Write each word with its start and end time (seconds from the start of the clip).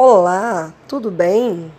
Olá, 0.00 0.72
tudo 0.86 1.10
bem? 1.10 1.74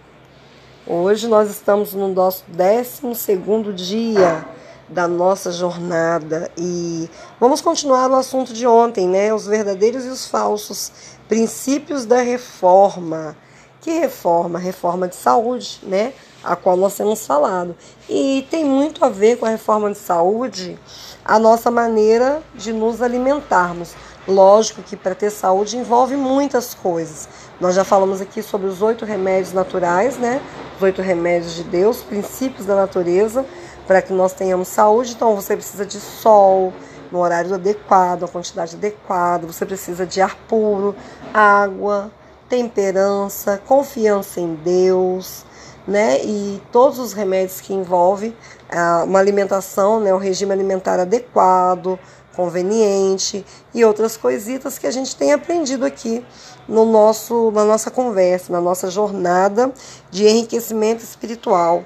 Hoje 0.85 1.25
nós 1.25 1.50
estamos 1.50 1.93
no 1.93 2.09
nosso 2.09 2.43
12 2.49 3.73
dia 3.73 4.46
da 4.89 5.07
nossa 5.07 5.54
jornada 5.54 6.52
e 6.58 7.10
vamos 7.40 7.62
continuar 7.62 8.12
o 8.12 8.16
assunto 8.16 8.52
de 8.52 8.68
ontem, 8.68 9.08
né? 9.08 9.34
Os 9.34 9.47
verdadeiros 9.47 10.04
e 10.04 10.10
os 10.10 10.28
falsos 10.28 10.92
princípios 11.29 12.04
da 12.04 12.21
reforma. 12.21 13.37
Que 13.79 13.92
reforma? 13.92 14.60
Reforma 14.60 15.08
de 15.08 15.15
saúde, 15.15 15.79
né? 15.83 16.12
A 16.44 16.58
qual 16.58 16.76
nós 16.76 16.95
temos 16.95 17.26
falado. 17.26 17.73
E 18.09 18.45
tem 18.52 18.66
muito 18.66 19.05
a 19.05 19.08
ver 19.08 19.38
com 19.38 19.45
a 19.45 19.49
reforma 19.49 19.94
de 19.94 19.98
saúde 19.98 20.77
a 21.23 21.40
nossa 21.40 21.72
maneira 21.72 22.44
de 22.54 22.73
nos 22.73 23.02
alimentarmos. 23.02 23.95
Lógico 24.30 24.84
que 24.84 24.95
para 24.95 25.16
ter 25.16 25.31
saúde 25.31 25.75
envolve 25.75 26.16
muitas 26.16 26.75
coisas. 26.75 27.27
Nós 27.59 27.73
já 27.73 27.84
falamos 27.84 28.21
aqui 28.21 28.43
sobre 28.43 28.67
os 28.67 28.79
oito 28.79 29.03
remédios 29.03 29.53
naturais, 29.53 30.20
né? 30.20 30.39
Os 30.75 30.83
oito 30.83 31.01
remédios 31.01 31.55
de 31.55 31.63
Deus, 31.63 32.03
princípios 32.03 32.67
da 32.67 32.75
natureza, 32.75 33.43
para 33.87 34.03
que 34.03 34.13
nós 34.13 34.31
tenhamos 34.31 34.67
saúde. 34.67 35.13
Então 35.15 35.35
você 35.35 35.55
precisa 35.55 35.84
de 35.84 35.99
sol 35.99 36.71
no 37.11 37.17
horário 37.17 37.55
adequado, 37.55 38.23
a 38.23 38.27
quantidade 38.27 38.75
adequada, 38.75 39.47
você 39.47 39.65
precisa 39.65 40.05
de 40.05 40.21
ar 40.21 40.35
puro, 40.48 40.95
água, 41.34 42.11
temperança, 42.48 43.59
confiança 43.65 44.39
em 44.39 44.53
Deus, 44.53 45.43
né? 45.87 46.23
E 46.23 46.61
todos 46.71 46.99
os 46.99 47.13
remédios 47.13 47.59
que 47.59 47.73
envolvem 47.73 48.35
ah, 48.71 49.03
uma 49.05 49.17
alimentação, 49.17 49.99
né? 49.99 50.13
um 50.13 50.20
regime 50.20 50.51
alimentar 50.51 50.99
adequado, 50.99 51.98
conveniente 52.39 53.45
e 53.73 53.84
outras 53.84 54.16
coisitas 54.16 54.79
que 54.79 54.88
a 54.88 54.91
gente 54.91 55.13
tem 55.13 55.34
aprendido 55.34 55.85
aqui 55.85 56.25
no 56.70 56.85
nosso, 56.85 57.52
na 57.52 57.65
nossa 57.65 57.91
conversa, 57.91 58.53
na 58.53 58.62
nossa 58.62 58.89
jornada 58.89 59.73
de 60.09 60.25
enriquecimento 60.25 61.04
espiritual. 61.04 61.84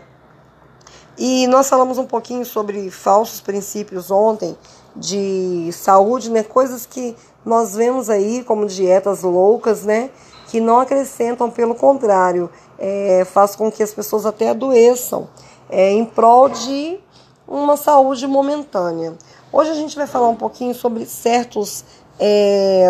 E 1.17 1.47
nós 1.47 1.67
falamos 1.67 1.97
um 1.97 2.05
pouquinho 2.05 2.45
sobre 2.45 2.91
falsos 2.91 3.41
princípios 3.41 4.11
ontem 4.11 4.55
de 4.95 5.71
saúde, 5.73 6.29
né? 6.29 6.43
Coisas 6.43 6.85
que 6.85 7.15
nós 7.43 7.73
vemos 7.73 8.07
aí 8.07 8.43
como 8.43 8.67
dietas 8.67 9.23
loucas, 9.23 9.83
né? 9.83 10.11
Que 10.49 10.61
não 10.61 10.79
acrescentam, 10.79 11.49
pelo 11.49 11.73
contrário, 11.73 12.47
é, 12.77 13.25
faz 13.25 13.55
com 13.55 13.71
que 13.71 13.81
as 13.81 13.91
pessoas 13.91 14.23
até 14.23 14.49
adoeçam 14.49 15.27
é, 15.67 15.91
em 15.91 16.05
prol 16.05 16.47
de 16.47 16.99
uma 17.47 17.77
saúde 17.77 18.25
momentânea. 18.27 19.13
Hoje 19.51 19.71
a 19.71 19.75
gente 19.75 19.95
vai 19.95 20.07
falar 20.07 20.27
um 20.27 20.35
pouquinho 20.35 20.73
sobre 20.73 21.05
certos 21.05 21.83
é, 22.19 22.89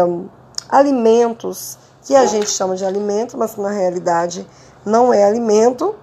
alimentos 0.69 1.77
que 2.03 2.15
a 2.15 2.25
gente 2.25 2.49
chama 2.49 2.75
de 2.75 2.85
alimento, 2.85 3.37
mas 3.37 3.55
que 3.55 3.61
na 3.61 3.71
realidade 3.71 4.47
não 4.85 5.13
é 5.13 5.23
alimento, 5.23 5.95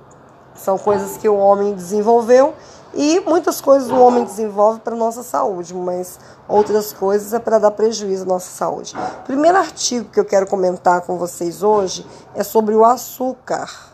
são 0.55 0.77
coisas 0.79 1.17
que 1.17 1.29
o 1.29 1.37
homem 1.37 1.75
desenvolveu 1.75 2.55
e 2.93 3.21
muitas 3.21 3.61
coisas 3.61 3.91
o 3.91 3.97
homem 3.97 4.25
desenvolve 4.25 4.81
para 4.81 4.97
nossa 4.97 5.23
saúde, 5.23 5.73
mas 5.75 6.19
outras 6.49 6.93
coisas 6.93 7.33
é 7.33 7.39
para 7.39 7.59
dar 7.59 7.71
prejuízo 7.71 8.25
à 8.25 8.27
nossa 8.27 8.51
saúde. 8.51 8.95
O 9.21 9.25
primeiro 9.25 9.57
artigo 9.57 10.11
que 10.11 10.19
eu 10.19 10.25
quero 10.25 10.47
comentar 10.47 11.03
com 11.03 11.17
vocês 11.17 11.63
hoje 11.63 12.05
é 12.35 12.43
sobre 12.43 12.75
o 12.75 12.85
açúcar. 12.85 13.90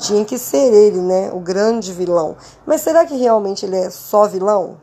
Tinha 0.00 0.24
que 0.24 0.38
ser 0.38 0.72
ele, 0.72 0.98
né, 0.98 1.30
o 1.30 1.40
grande 1.40 1.92
vilão. 1.92 2.34
Mas 2.64 2.80
será 2.80 3.04
que 3.04 3.14
realmente 3.16 3.66
ele 3.66 3.76
é 3.76 3.90
só 3.90 4.26
vilão? 4.26 4.78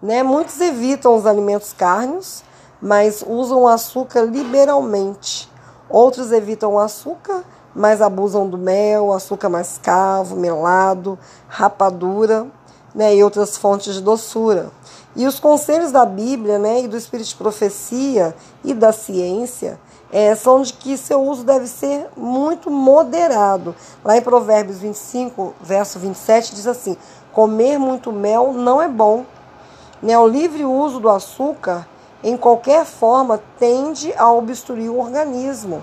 Né? 0.00 0.22
Muitos 0.22 0.60
evitam 0.60 1.16
os 1.16 1.26
alimentos 1.26 1.72
carnes, 1.72 2.44
mas 2.80 3.24
usam 3.26 3.62
o 3.62 3.68
açúcar 3.68 4.22
liberalmente. 4.22 5.50
Outros 5.90 6.30
evitam 6.30 6.74
o 6.74 6.78
açúcar, 6.78 7.42
mas 7.74 8.00
abusam 8.00 8.48
do 8.48 8.56
mel, 8.56 9.12
açúcar 9.12 9.48
mascavo, 9.48 10.36
melado, 10.36 11.18
rapadura 11.48 12.46
né? 12.94 13.16
e 13.16 13.24
outras 13.24 13.56
fontes 13.56 13.94
de 13.94 14.00
doçura. 14.00 14.70
E 15.16 15.26
os 15.26 15.40
conselhos 15.40 15.90
da 15.90 16.06
Bíblia 16.06 16.60
né? 16.60 16.82
e 16.82 16.88
do 16.88 16.96
Espírito 16.96 17.30
de 17.30 17.34
Profecia 17.34 18.36
e 18.62 18.72
da 18.72 18.92
ciência 18.92 19.80
é, 20.14 20.32
são 20.36 20.62
de 20.62 20.72
que 20.72 20.96
seu 20.96 21.20
uso 21.20 21.42
deve 21.42 21.66
ser 21.66 22.06
muito 22.16 22.70
moderado. 22.70 23.74
Lá 24.04 24.16
em 24.16 24.22
Provérbios 24.22 24.78
25, 24.78 25.52
verso 25.60 25.98
27, 25.98 26.54
diz 26.54 26.68
assim: 26.68 26.96
Comer 27.32 27.80
muito 27.80 28.12
mel 28.12 28.52
não 28.52 28.80
é 28.80 28.86
bom, 28.86 29.24
né? 30.00 30.16
O 30.16 30.24
livre 30.24 30.64
uso 30.64 31.00
do 31.00 31.10
açúcar, 31.10 31.84
em 32.22 32.36
qualquer 32.36 32.84
forma, 32.84 33.42
tende 33.58 34.14
a 34.16 34.30
obstruir 34.30 34.88
o 34.88 35.00
organismo. 35.00 35.82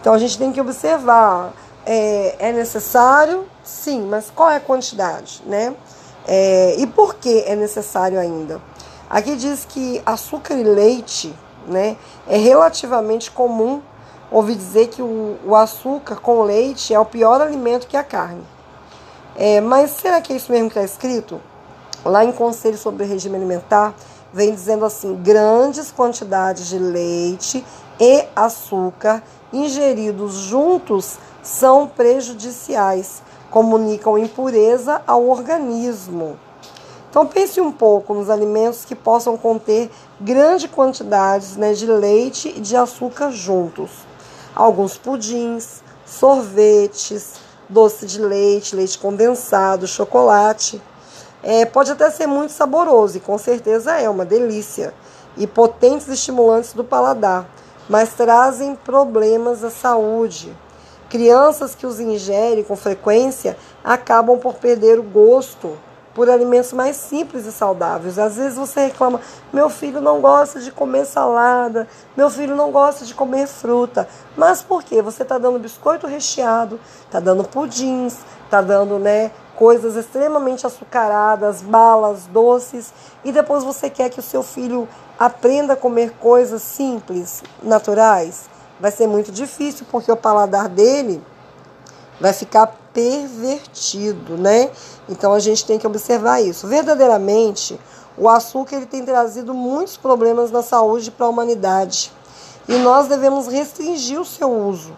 Então 0.00 0.12
a 0.12 0.18
gente 0.18 0.36
tem 0.36 0.50
que 0.50 0.60
observar: 0.60 1.52
é, 1.86 2.48
é 2.48 2.52
necessário? 2.52 3.46
Sim, 3.62 4.08
mas 4.10 4.28
qual 4.28 4.50
é 4.50 4.56
a 4.56 4.60
quantidade, 4.60 5.40
né? 5.46 5.72
É, 6.26 6.74
e 6.78 6.86
por 6.88 7.14
que 7.14 7.44
é 7.46 7.54
necessário 7.54 8.18
ainda? 8.18 8.60
Aqui 9.08 9.36
diz 9.36 9.64
que 9.64 10.02
açúcar 10.04 10.54
e 10.54 10.64
leite 10.64 11.32
né, 11.66 11.96
é 12.26 12.36
relativamente 12.36 13.30
comum 13.30 13.80
ouvir 14.30 14.54
dizer 14.54 14.88
que 14.88 15.02
o, 15.02 15.36
o 15.44 15.54
açúcar 15.54 16.16
com 16.16 16.42
leite 16.42 16.94
é 16.94 16.98
o 16.98 17.04
pior 17.04 17.40
alimento 17.40 17.86
que 17.86 17.96
a 17.96 18.04
carne. 18.04 18.42
É, 19.36 19.60
mas 19.60 19.90
será 19.92 20.20
que 20.20 20.32
é 20.32 20.36
isso 20.36 20.50
mesmo 20.52 20.68
que 20.68 20.78
está 20.78 20.84
escrito? 20.84 21.40
lá 22.04 22.24
em 22.24 22.32
Conselho 22.32 22.76
sobre 22.76 23.04
o 23.04 23.08
Regime 23.08 23.36
Alimentar, 23.36 23.94
vem 24.32 24.52
dizendo 24.52 24.84
assim: 24.84 25.14
grandes 25.14 25.92
quantidades 25.92 26.68
de 26.68 26.78
leite 26.78 27.64
e 28.00 28.24
açúcar 28.34 29.22
ingeridos 29.52 30.34
juntos 30.34 31.18
são 31.42 31.86
prejudiciais, 31.86 33.22
comunicam 33.50 34.18
impureza 34.18 35.02
ao 35.06 35.28
organismo. 35.28 36.38
Então 37.12 37.26
pense 37.26 37.60
um 37.60 37.70
pouco 37.70 38.14
nos 38.14 38.30
alimentos 38.30 38.86
que 38.86 38.94
possam 38.94 39.36
conter 39.36 39.90
grandes 40.18 40.70
quantidades 40.70 41.58
né, 41.58 41.74
de 41.74 41.84
leite 41.84 42.48
e 42.56 42.58
de 42.58 42.74
açúcar 42.74 43.30
juntos. 43.30 43.90
Alguns 44.56 44.96
pudins, 44.96 45.82
sorvetes, 46.06 47.34
doce 47.68 48.06
de 48.06 48.18
leite, 48.18 48.74
leite 48.74 48.98
condensado, 48.98 49.86
chocolate. 49.86 50.80
É, 51.42 51.66
pode 51.66 51.92
até 51.92 52.08
ser 52.08 52.26
muito 52.26 52.54
saboroso, 52.54 53.18
e 53.18 53.20
com 53.20 53.36
certeza 53.36 54.00
é 54.00 54.08
uma 54.08 54.24
delícia, 54.24 54.94
e 55.36 55.46
potentes 55.46 56.08
estimulantes 56.08 56.72
do 56.72 56.82
paladar, 56.82 57.46
mas 57.90 58.14
trazem 58.14 58.74
problemas 58.74 59.62
à 59.62 59.68
saúde. 59.68 60.56
Crianças 61.10 61.74
que 61.74 61.86
os 61.86 62.00
ingerem 62.00 62.64
com 62.64 62.74
frequência 62.74 63.54
acabam 63.84 64.38
por 64.38 64.54
perder 64.54 64.98
o 64.98 65.02
gosto 65.02 65.76
por 66.14 66.28
alimentos 66.28 66.72
mais 66.72 66.96
simples 66.96 67.46
e 67.46 67.52
saudáveis. 67.52 68.18
Às 68.18 68.36
vezes 68.36 68.56
você 68.56 68.86
reclama: 68.86 69.20
meu 69.52 69.68
filho 69.68 70.00
não 70.00 70.20
gosta 70.20 70.60
de 70.60 70.70
comer 70.70 71.04
salada, 71.04 71.88
meu 72.16 72.30
filho 72.30 72.54
não 72.54 72.70
gosta 72.70 73.04
de 73.04 73.14
comer 73.14 73.46
fruta. 73.46 74.08
Mas 74.36 74.62
por 74.62 74.82
quê? 74.82 75.00
Você 75.02 75.22
está 75.22 75.38
dando 75.38 75.58
biscoito 75.58 76.06
recheado, 76.06 76.78
está 77.06 77.20
dando 77.20 77.44
pudins, 77.44 78.18
está 78.44 78.60
dando 78.60 78.98
né, 78.98 79.30
coisas 79.56 79.96
extremamente 79.96 80.66
açucaradas, 80.66 81.62
balas, 81.62 82.26
doces, 82.26 82.92
e 83.24 83.32
depois 83.32 83.64
você 83.64 83.88
quer 83.88 84.10
que 84.10 84.20
o 84.20 84.22
seu 84.22 84.42
filho 84.42 84.88
aprenda 85.18 85.74
a 85.74 85.76
comer 85.76 86.12
coisas 86.18 86.62
simples, 86.62 87.42
naturais. 87.62 88.50
Vai 88.80 88.90
ser 88.90 89.06
muito 89.06 89.30
difícil 89.30 89.86
porque 89.90 90.10
o 90.10 90.16
paladar 90.16 90.68
dele 90.68 91.22
vai 92.20 92.32
ficar 92.32 92.81
pervertido, 92.92 94.36
né? 94.36 94.70
Então 95.08 95.32
a 95.32 95.38
gente 95.38 95.64
tem 95.64 95.78
que 95.78 95.86
observar 95.86 96.40
isso. 96.40 96.66
Verdadeiramente, 96.66 97.78
o 98.16 98.28
açúcar 98.28 98.76
ele 98.76 98.86
tem 98.86 99.04
trazido 99.04 99.54
muitos 99.54 99.96
problemas 99.96 100.50
na 100.50 100.62
saúde 100.62 101.10
para 101.10 101.26
a 101.26 101.28
humanidade. 101.28 102.12
E 102.68 102.76
nós 102.76 103.08
devemos 103.08 103.48
restringir 103.48 104.20
o 104.20 104.24
seu 104.24 104.50
uso 104.50 104.92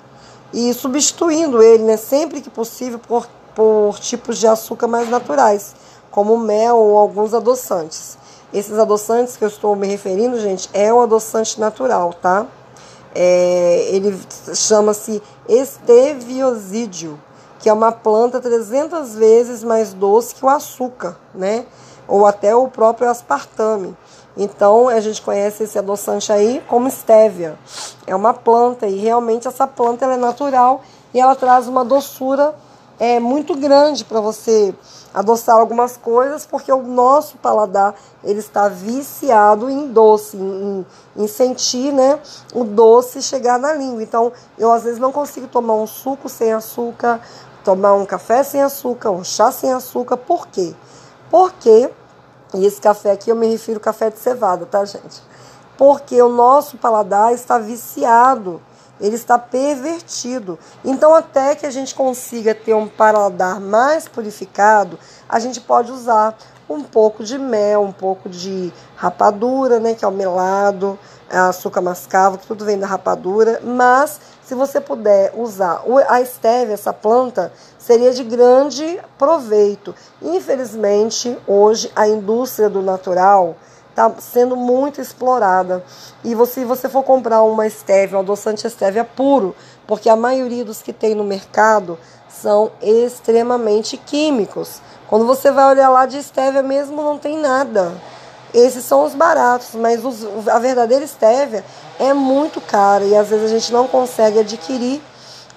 e 0.53 0.73
substituindo 0.73 1.63
ele, 1.63 1.83
né, 1.83 1.97
sempre 1.97 2.41
que 2.41 2.51
possível, 2.51 2.99
por, 2.99 3.27
por 3.55 3.99
tipos 3.99 4.39
de 4.39 4.47
açúcar 4.47 4.87
mais 4.87 5.09
naturais, 5.09 5.75
como 6.11 6.39
mel 6.39 6.77
ou 6.77 6.99
alguns 6.99 7.35
adoçantes. 7.35 8.17
Esses 8.53 8.79
adoçantes 8.79 9.37
que 9.37 9.45
eu 9.45 9.49
estou 9.49 9.75
me 9.75 9.89
referindo, 9.89 10.39
gente, 10.39 10.71
é 10.73 10.95
um 10.95 11.01
adoçante 11.01 11.59
natural, 11.59 12.15
tá? 12.15 12.47
É, 13.13 13.89
ele 13.91 14.17
chama-se 14.55 15.21
esteviosídeo, 15.49 17.19
que 17.65 17.69
é 17.71 17.73
uma 17.73 17.91
planta 17.91 18.43
300 18.43 19.15
vezes 19.15 19.65
mais 19.65 19.95
doce 19.95 20.35
que 20.35 20.45
o 20.45 20.51
açúcar, 20.51 21.17
né? 21.35 21.65
Ou 22.07 22.27
até 22.27 22.55
o 22.55 22.69
próprio 22.69 23.09
aspartame. 23.09 23.97
Então 24.37 24.87
a 24.87 25.01
gente 25.01 25.23
conhece 25.23 25.63
esse 25.63 25.79
adoçante 25.79 26.31
aí 26.31 26.63
como 26.69 26.87
estévia. 26.89 27.59
É 28.07 28.15
uma 28.15 28.35
planta 28.35 28.87
e 28.87 28.99
realmente 28.99 29.49
essa 29.49 29.67
planta 29.67 30.05
é 30.05 30.15
natural 30.19 30.83
e 31.15 31.19
ela 31.19 31.35
traz 31.35 31.67
uma 31.67 31.83
doçura 31.83 32.55
é 32.99 33.19
muito 33.19 33.55
grande 33.57 34.05
para 34.05 34.21
você 34.21 34.75
adoçar 35.13 35.57
algumas 35.57 35.97
coisas, 35.97 36.45
porque 36.45 36.73
o 36.73 36.83
nosso 36.83 37.37
paladar 37.39 37.95
ele 38.23 38.41
está 38.41 38.69
viciado 38.69 39.71
em 39.71 39.89
doce, 39.89 40.37
em, 40.37 40.87
em 41.17 41.27
sentir 41.27 41.93
né, 41.93 42.19
o 42.53 42.65
doce 42.65 43.23
chegar 43.23 43.59
na 43.59 43.73
língua. 43.75 44.03
Então, 44.03 44.33
eu 44.59 44.73
às 44.73 44.85
vezes 44.85 44.99
não 44.99 45.13
consigo 45.13 45.47
tomar 45.47 45.75
um 45.75 45.87
suco 45.87 46.29
sem 46.29 46.53
açúcar, 46.53 47.21
tomar 47.65 47.95
um 47.95 48.05
café 48.05 48.43
sem 48.43 48.63
açúcar, 48.63 49.11
um 49.11 49.25
chá 49.25 49.51
sem 49.51 49.73
açúcar. 49.73 50.17
Por 50.17 50.47
quê? 50.49 50.75
Porque, 51.31 51.91
e 52.55 52.67
esse 52.67 52.81
café 52.81 53.13
aqui 53.13 53.31
eu 53.31 53.37
me 53.37 53.49
refiro 53.49 53.79
ao 53.79 53.83
café 53.83 54.11
de 54.11 54.19
cevada, 54.19 54.67
tá, 54.67 54.85
gente? 54.85 55.23
Porque 55.77 56.21
o 56.21 56.29
nosso 56.29 56.77
paladar 56.77 57.33
está 57.33 57.59
viciado 57.59 58.61
ele 59.01 59.17
está 59.17 59.39
pervertido. 59.39 60.59
Então, 60.85 61.15
até 61.15 61.55
que 61.55 61.67
a 61.67 61.71
gente 61.71 61.95
consiga 61.95 62.55
ter 62.55 62.75
um 62.75 62.89
paladar 62.89 63.61
mais 63.61 64.07
purificado, 64.07 64.99
a 65.29 65.39
gente 65.39 65.61
pode 65.61 65.91
usar 65.91 66.37
um 66.69 66.83
pouco 66.83 67.23
de 67.23 67.39
mel, 67.39 67.83
um 67.83 67.93
pouco 67.93 68.29
de 68.29 68.73
rapadura, 68.97 69.79
né, 69.79 69.95
que 69.95 70.05
é 70.05 70.09
o 70.09 70.13
melado, 70.13 70.99
açúcar 71.31 71.81
mascavo, 71.81 72.39
que 72.39 72.47
tudo 72.47 72.65
vem 72.65 72.79
da 72.79 72.87
rapadura, 72.87 73.61
mas 73.63 74.21
se 74.43 74.55
você 74.55 74.81
puder 74.81 75.33
usar 75.37 75.83
a 76.09 76.21
estévia, 76.21 76.75
essa 76.75 76.93
planta, 76.93 77.53
seria 77.79 78.13
de 78.13 78.23
grande 78.23 79.01
proveito. 79.19 79.95
Infelizmente, 80.21 81.37
hoje 81.47 81.91
a 81.97 82.07
indústria 82.07 82.69
do 82.69 82.83
natural 82.83 83.57
está 83.91 84.13
sendo 84.19 84.57
muito 84.57 85.01
explorada. 85.01 85.83
E 86.23 86.35
você, 86.35 86.61
se 86.61 86.65
você 86.65 86.89
for 86.89 87.03
comprar 87.03 87.43
uma 87.43 87.67
estévia, 87.67 88.19
um 88.19 88.21
adoçante 88.21 88.67
estévia 88.67 89.05
puro, 89.05 89.55
porque 89.87 90.09
a 90.09 90.17
maioria 90.17 90.65
dos 90.65 90.83
que 90.83 90.93
tem 90.93 91.15
no 91.15 91.25
mercado 91.25 91.99
são 92.35 92.71
extremamente 92.83 93.97
químicos. 93.97 94.81
Quando 95.09 95.27
você 95.27 95.51
vai 95.51 95.71
olhar 95.71 95.89
lá 95.89 96.07
de 96.07 96.19
estévia 96.19 96.63
mesmo, 96.63 97.03
não 97.03 97.19
tem 97.19 97.39
nada. 97.39 97.93
Esses 98.53 98.85
são 98.85 99.05
os 99.05 99.15
baratos, 99.15 99.75
mas 99.75 100.05
os, 100.05 100.49
a 100.49 100.59
verdadeira 100.59 101.05
estévia 101.05 101.65
é 101.99 102.13
muito 102.13 102.61
cara 102.61 103.05
e 103.05 103.17
às 103.17 103.29
vezes 103.29 103.47
a 103.47 103.49
gente 103.59 103.73
não 103.73 103.89
consegue 103.89 104.39
adquirir 104.39 105.01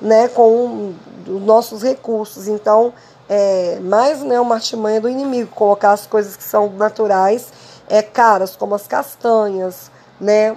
né, 0.01 0.27
com 0.27 0.93
os 1.27 1.41
nossos 1.43 1.83
recursos. 1.83 2.47
Então, 2.47 2.93
é 3.29 3.79
mais 3.81 4.21
né, 4.21 4.39
uma 4.39 4.55
artimanha 4.55 5.01
do 5.01 5.09
inimigo, 5.09 5.51
colocar 5.53 5.91
as 5.91 6.07
coisas 6.07 6.35
que 6.35 6.43
são 6.43 6.69
naturais 6.69 7.51
é, 7.89 8.01
caras, 8.01 8.55
como 8.55 8.75
as 8.75 8.87
castanhas, 8.87 9.91
né, 10.19 10.55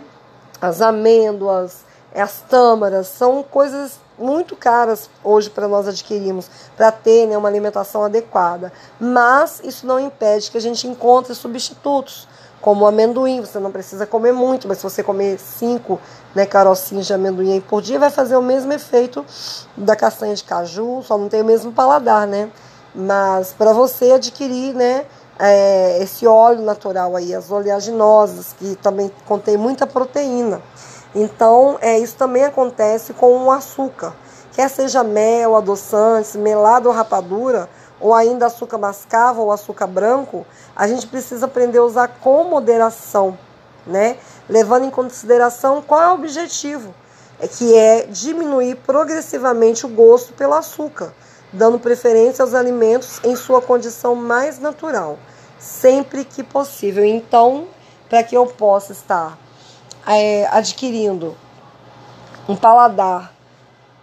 as 0.61 0.81
amêndoas, 0.81 1.85
as 2.15 2.41
tâmaras, 2.49 3.07
são 3.09 3.43
coisas 3.43 3.99
muito 4.21 4.55
caras 4.55 5.09
hoje 5.25 5.49
para 5.49 5.67
nós 5.67 5.89
adquirirmos, 5.89 6.49
para 6.77 6.93
ter 6.93 7.27
né, 7.27 7.37
uma 7.37 7.49
alimentação 7.49 8.05
adequada. 8.05 8.73
Mas 9.01 9.61
isso 9.65 9.87
não 9.87 9.99
impede 9.99 10.51
que 10.51 10.59
a 10.59 10.61
gente 10.61 10.87
encontre 10.87 11.35
substitutos, 11.35 12.29
como 12.61 12.85
o 12.85 12.87
amendoim. 12.87 13.41
Você 13.41 13.59
não 13.59 13.73
precisa 13.73 14.07
comer 14.07 14.33
muito, 14.33 14.69
mas 14.69 14.79
se 14.79 14.85
você 14.85 15.03
comer 15.03 15.39
cinco 15.39 15.99
né, 16.35 16.45
carocinhos 16.45 17.07
de 17.07 17.15
amendoim 17.15 17.61
por 17.61 17.81
dia, 17.81 17.99
vai 17.99 18.11
fazer 18.11 18.37
o 18.37 18.43
mesmo 18.43 18.73
efeito 18.73 19.25
da 19.77 19.97
castanha 19.97 20.35
de 20.35 20.45
caju, 20.45 21.03
só 21.03 21.17
não 21.17 21.29
tem 21.29 21.41
o 21.43 21.45
mesmo 21.45 21.73
paladar, 21.73 22.27
né? 22.27 22.51
Mas 22.95 23.53
para 23.53 23.73
você 23.73 24.13
adquirir, 24.13 24.75
né, 24.75 25.07
é, 25.39 26.03
esse 26.03 26.27
óleo 26.27 26.61
natural 26.61 27.17
aí, 27.17 27.35
as 27.35 27.51
oleaginosas, 27.51 28.55
que 28.59 28.77
também 28.77 29.11
contém 29.27 29.57
muita 29.57 29.87
proteína. 29.87 30.61
Então, 31.15 31.79
é, 31.81 31.99
isso 31.99 32.17
também 32.17 32.45
acontece 32.45 33.13
com 33.13 33.45
o 33.45 33.51
açúcar. 33.51 34.15
Quer 34.53 34.69
seja 34.69 35.03
mel, 35.03 35.57
adoçantes, 35.57 36.37
melado 36.37 36.89
ou 36.89 36.95
rapadura, 36.95 37.69
ou 38.01 38.15
ainda 38.15 38.47
açúcar 38.47 38.79
mascavo 38.79 39.43
ou 39.43 39.53
açúcar 39.53 39.87
branco, 39.87 40.47
a 40.75 40.87
gente 40.87 41.07
precisa 41.07 41.47
aprender 41.47 41.79
a 41.79 41.85
usar 41.85 42.09
com 42.21 42.45
moderação, 42.45 43.39
né? 43.87 44.17
Levando 44.49 44.85
em 44.85 44.91
consideração 44.91 45.83
qual 45.83 46.01
é 46.01 46.09
o 46.09 46.15
objetivo, 46.15 46.95
é 47.39 47.47
que 47.47 47.77
é 47.77 48.07
diminuir 48.07 48.77
progressivamente 48.77 49.85
o 49.85 49.89
gosto 49.89 50.33
pelo 50.33 50.55
açúcar, 50.55 51.13
dando 51.53 51.79
preferência 51.79 52.43
aos 52.43 52.55
alimentos 52.55 53.21
em 53.23 53.37
sua 53.37 53.61
condição 53.61 54.15
mais 54.15 54.59
natural 54.59 55.19
sempre 55.61 56.25
que 56.25 56.43
possível. 56.43 57.05
Então, 57.05 57.69
para 58.09 58.23
que 58.25 58.35
eu 58.35 58.47
possa 58.47 58.93
estar 58.93 59.39
é, 60.07 60.47
adquirindo 60.51 61.37
um 62.49 62.57
paladar 62.57 63.33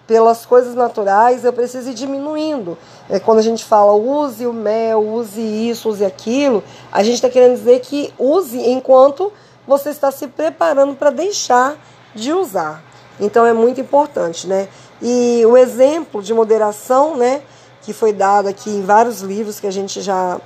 pelas 0.07 0.45
coisas 0.45 0.73
naturais, 0.73 1.43
eu 1.43 1.51
preciso 1.51 1.89
ir 1.89 1.93
diminuindo. 1.93 2.77
É, 3.09 3.19
quando 3.19 3.39
a 3.39 3.41
gente 3.41 3.65
fala 3.65 3.93
use 3.93 4.47
o 4.47 4.53
mel, 4.53 5.05
use 5.05 5.41
isso, 5.41 5.89
use 5.89 6.05
aquilo, 6.05 6.63
a 6.91 7.03
gente 7.03 7.15
está 7.15 7.29
querendo 7.29 7.57
dizer 7.57 7.81
que 7.81 8.13
use 8.17 8.57
enquanto 8.57 9.31
você 9.67 9.89
está 9.89 10.09
se 10.09 10.27
preparando 10.27 10.95
para 10.95 11.09
deixar 11.09 11.75
de 12.15 12.31
usar. 12.31 12.81
Então 13.19 13.45
é 13.45 13.51
muito 13.51 13.81
importante, 13.81 14.47
né? 14.47 14.69
E 15.01 15.43
o 15.45 15.57
exemplo 15.57 16.23
de 16.23 16.33
moderação, 16.33 17.17
né, 17.17 17.41
que 17.81 17.93
foi 17.93 18.13
dado 18.13 18.47
aqui 18.47 18.69
em 18.69 18.81
vários 18.81 19.21
livros 19.21 19.59
que 19.59 19.67
a 19.67 19.71
gente 19.71 20.01
já 20.01 20.39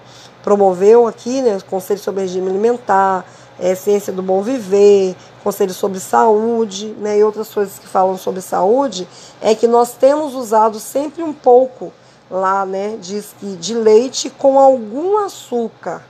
promoveu 0.44 1.08
aqui, 1.08 1.42
né, 1.42 1.58
Conselho 1.70 2.00
sobre 2.00 2.22
Regime 2.22 2.50
Alimentar, 2.50 3.26
é, 3.60 3.76
Ciência 3.76 4.12
do 4.12 4.22
Bom 4.22 4.42
Viver, 4.42 5.16
Conselho 5.44 5.74
sobre 5.74 6.00
Saúde, 6.00 6.88
né, 7.00 7.18
e 7.18 7.24
outras 7.24 7.54
coisas 7.54 7.80
que 7.80 7.88
falam 7.88 8.18
sobre 8.18 8.42
saúde, 8.42 9.08
é 9.42 9.56
que 9.56 9.68
nós 9.68 9.94
temos 9.94 10.36
usado 10.36 10.80
sempre 10.80 11.24
um 11.24 11.34
pouco 11.34 11.92
lá, 12.30 12.66
né, 12.66 12.98
diz 13.02 13.34
que 13.40 13.56
de 13.56 13.74
leite 13.74 14.30
com 14.30 14.60
algum 14.60 15.18
açúcar, 15.18 16.04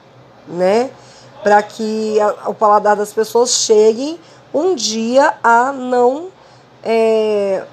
né, 0.47 0.91
para 1.43 1.63
que 1.63 2.19
a, 2.19 2.49
o 2.49 2.53
paladar 2.53 2.95
das 2.95 3.13
pessoas 3.13 3.51
chegue 3.51 4.19
um 4.53 4.75
dia 4.75 5.33
a 5.43 5.71
não 5.71 6.27
é, 6.83 7.63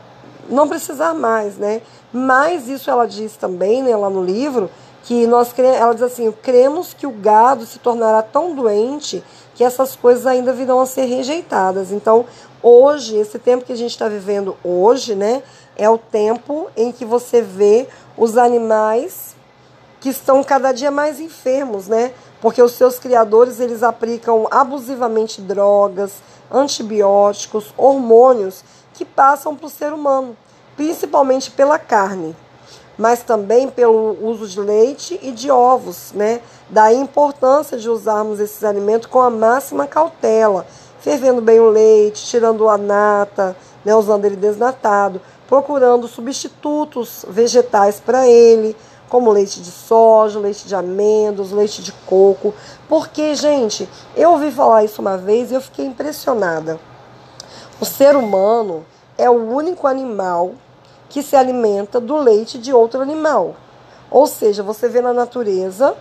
não 0.48 0.68
precisar 0.68 1.14
mais, 1.14 1.56
né? 1.56 1.82
Mas 2.12 2.68
isso 2.68 2.90
ela 2.90 3.06
diz 3.06 3.36
também, 3.36 3.82
né, 3.82 3.94
lá 3.96 4.08
no 4.08 4.22
livro, 4.22 4.70
que 5.04 5.26
nós 5.26 5.52
ela 5.58 5.92
diz 5.92 6.02
assim, 6.02 6.30
cremos 6.42 6.94
que 6.94 7.06
o 7.06 7.10
gado 7.10 7.64
se 7.66 7.78
tornará 7.78 8.22
tão 8.22 8.54
doente 8.54 9.22
que 9.58 9.64
essas 9.64 9.96
coisas 9.96 10.24
ainda 10.24 10.52
virão 10.52 10.78
a 10.78 10.86
ser 10.86 11.06
rejeitadas. 11.06 11.90
Então, 11.90 12.24
hoje, 12.62 13.16
esse 13.16 13.40
tempo 13.40 13.64
que 13.64 13.72
a 13.72 13.76
gente 13.76 13.90
está 13.90 14.08
vivendo 14.08 14.56
hoje, 14.62 15.16
né, 15.16 15.42
é 15.76 15.90
o 15.90 15.98
tempo 15.98 16.70
em 16.76 16.92
que 16.92 17.04
você 17.04 17.42
vê 17.42 17.88
os 18.16 18.38
animais 18.38 19.34
que 20.00 20.10
estão 20.10 20.44
cada 20.44 20.70
dia 20.70 20.92
mais 20.92 21.18
enfermos, 21.18 21.88
né? 21.88 22.12
Porque 22.40 22.62
os 22.62 22.70
seus 22.70 23.00
criadores 23.00 23.58
eles 23.58 23.82
aplicam 23.82 24.46
abusivamente 24.48 25.40
drogas, 25.40 26.22
antibióticos, 26.52 27.74
hormônios 27.76 28.62
que 28.94 29.04
passam 29.04 29.56
para 29.56 29.66
o 29.66 29.70
ser 29.70 29.92
humano, 29.92 30.36
principalmente 30.76 31.50
pela 31.50 31.80
carne 31.80 32.36
mas 32.98 33.22
também 33.22 33.70
pelo 33.70 34.18
uso 34.20 34.46
de 34.48 34.60
leite 34.60 35.18
e 35.22 35.30
de 35.30 35.50
ovos, 35.50 36.12
né? 36.12 36.40
Daí 36.68 36.96
a 36.96 37.00
importância 37.00 37.78
de 37.78 37.88
usarmos 37.88 38.40
esses 38.40 38.64
alimentos 38.64 39.06
com 39.06 39.20
a 39.20 39.30
máxima 39.30 39.86
cautela, 39.86 40.66
fervendo 41.00 41.40
bem 41.40 41.60
o 41.60 41.70
leite, 41.70 42.26
tirando 42.26 42.68
a 42.68 42.76
nata, 42.76 43.56
né? 43.84 43.94
usando 43.94 44.24
ele 44.24 44.36
desnatado, 44.36 45.20
procurando 45.48 46.08
substitutos 46.08 47.24
vegetais 47.28 48.00
para 48.00 48.26
ele, 48.26 48.76
como 49.08 49.30
leite 49.30 49.62
de 49.62 49.70
soja, 49.70 50.38
leite 50.38 50.66
de 50.66 50.74
amêndoas, 50.74 51.52
leite 51.52 51.82
de 51.82 51.92
coco. 51.92 52.52
Porque, 52.88 53.34
gente, 53.34 53.88
eu 54.16 54.32
ouvi 54.32 54.50
falar 54.50 54.84
isso 54.84 55.00
uma 55.00 55.16
vez 55.16 55.50
e 55.50 55.54
eu 55.54 55.60
fiquei 55.60 55.86
impressionada. 55.86 56.78
O 57.80 57.84
ser 57.84 58.16
humano 58.16 58.84
é 59.16 59.30
o 59.30 59.50
único 59.50 59.86
animal 59.86 60.52
que 61.08 61.22
se 61.22 61.36
alimenta 61.36 62.00
do 62.00 62.16
leite 62.16 62.58
de 62.58 62.72
outro 62.72 63.00
animal. 63.00 63.56
Ou 64.10 64.26
seja, 64.26 64.62
você 64.62 64.88
vê 64.88 65.00
na 65.00 65.12
natureza, 65.12 65.94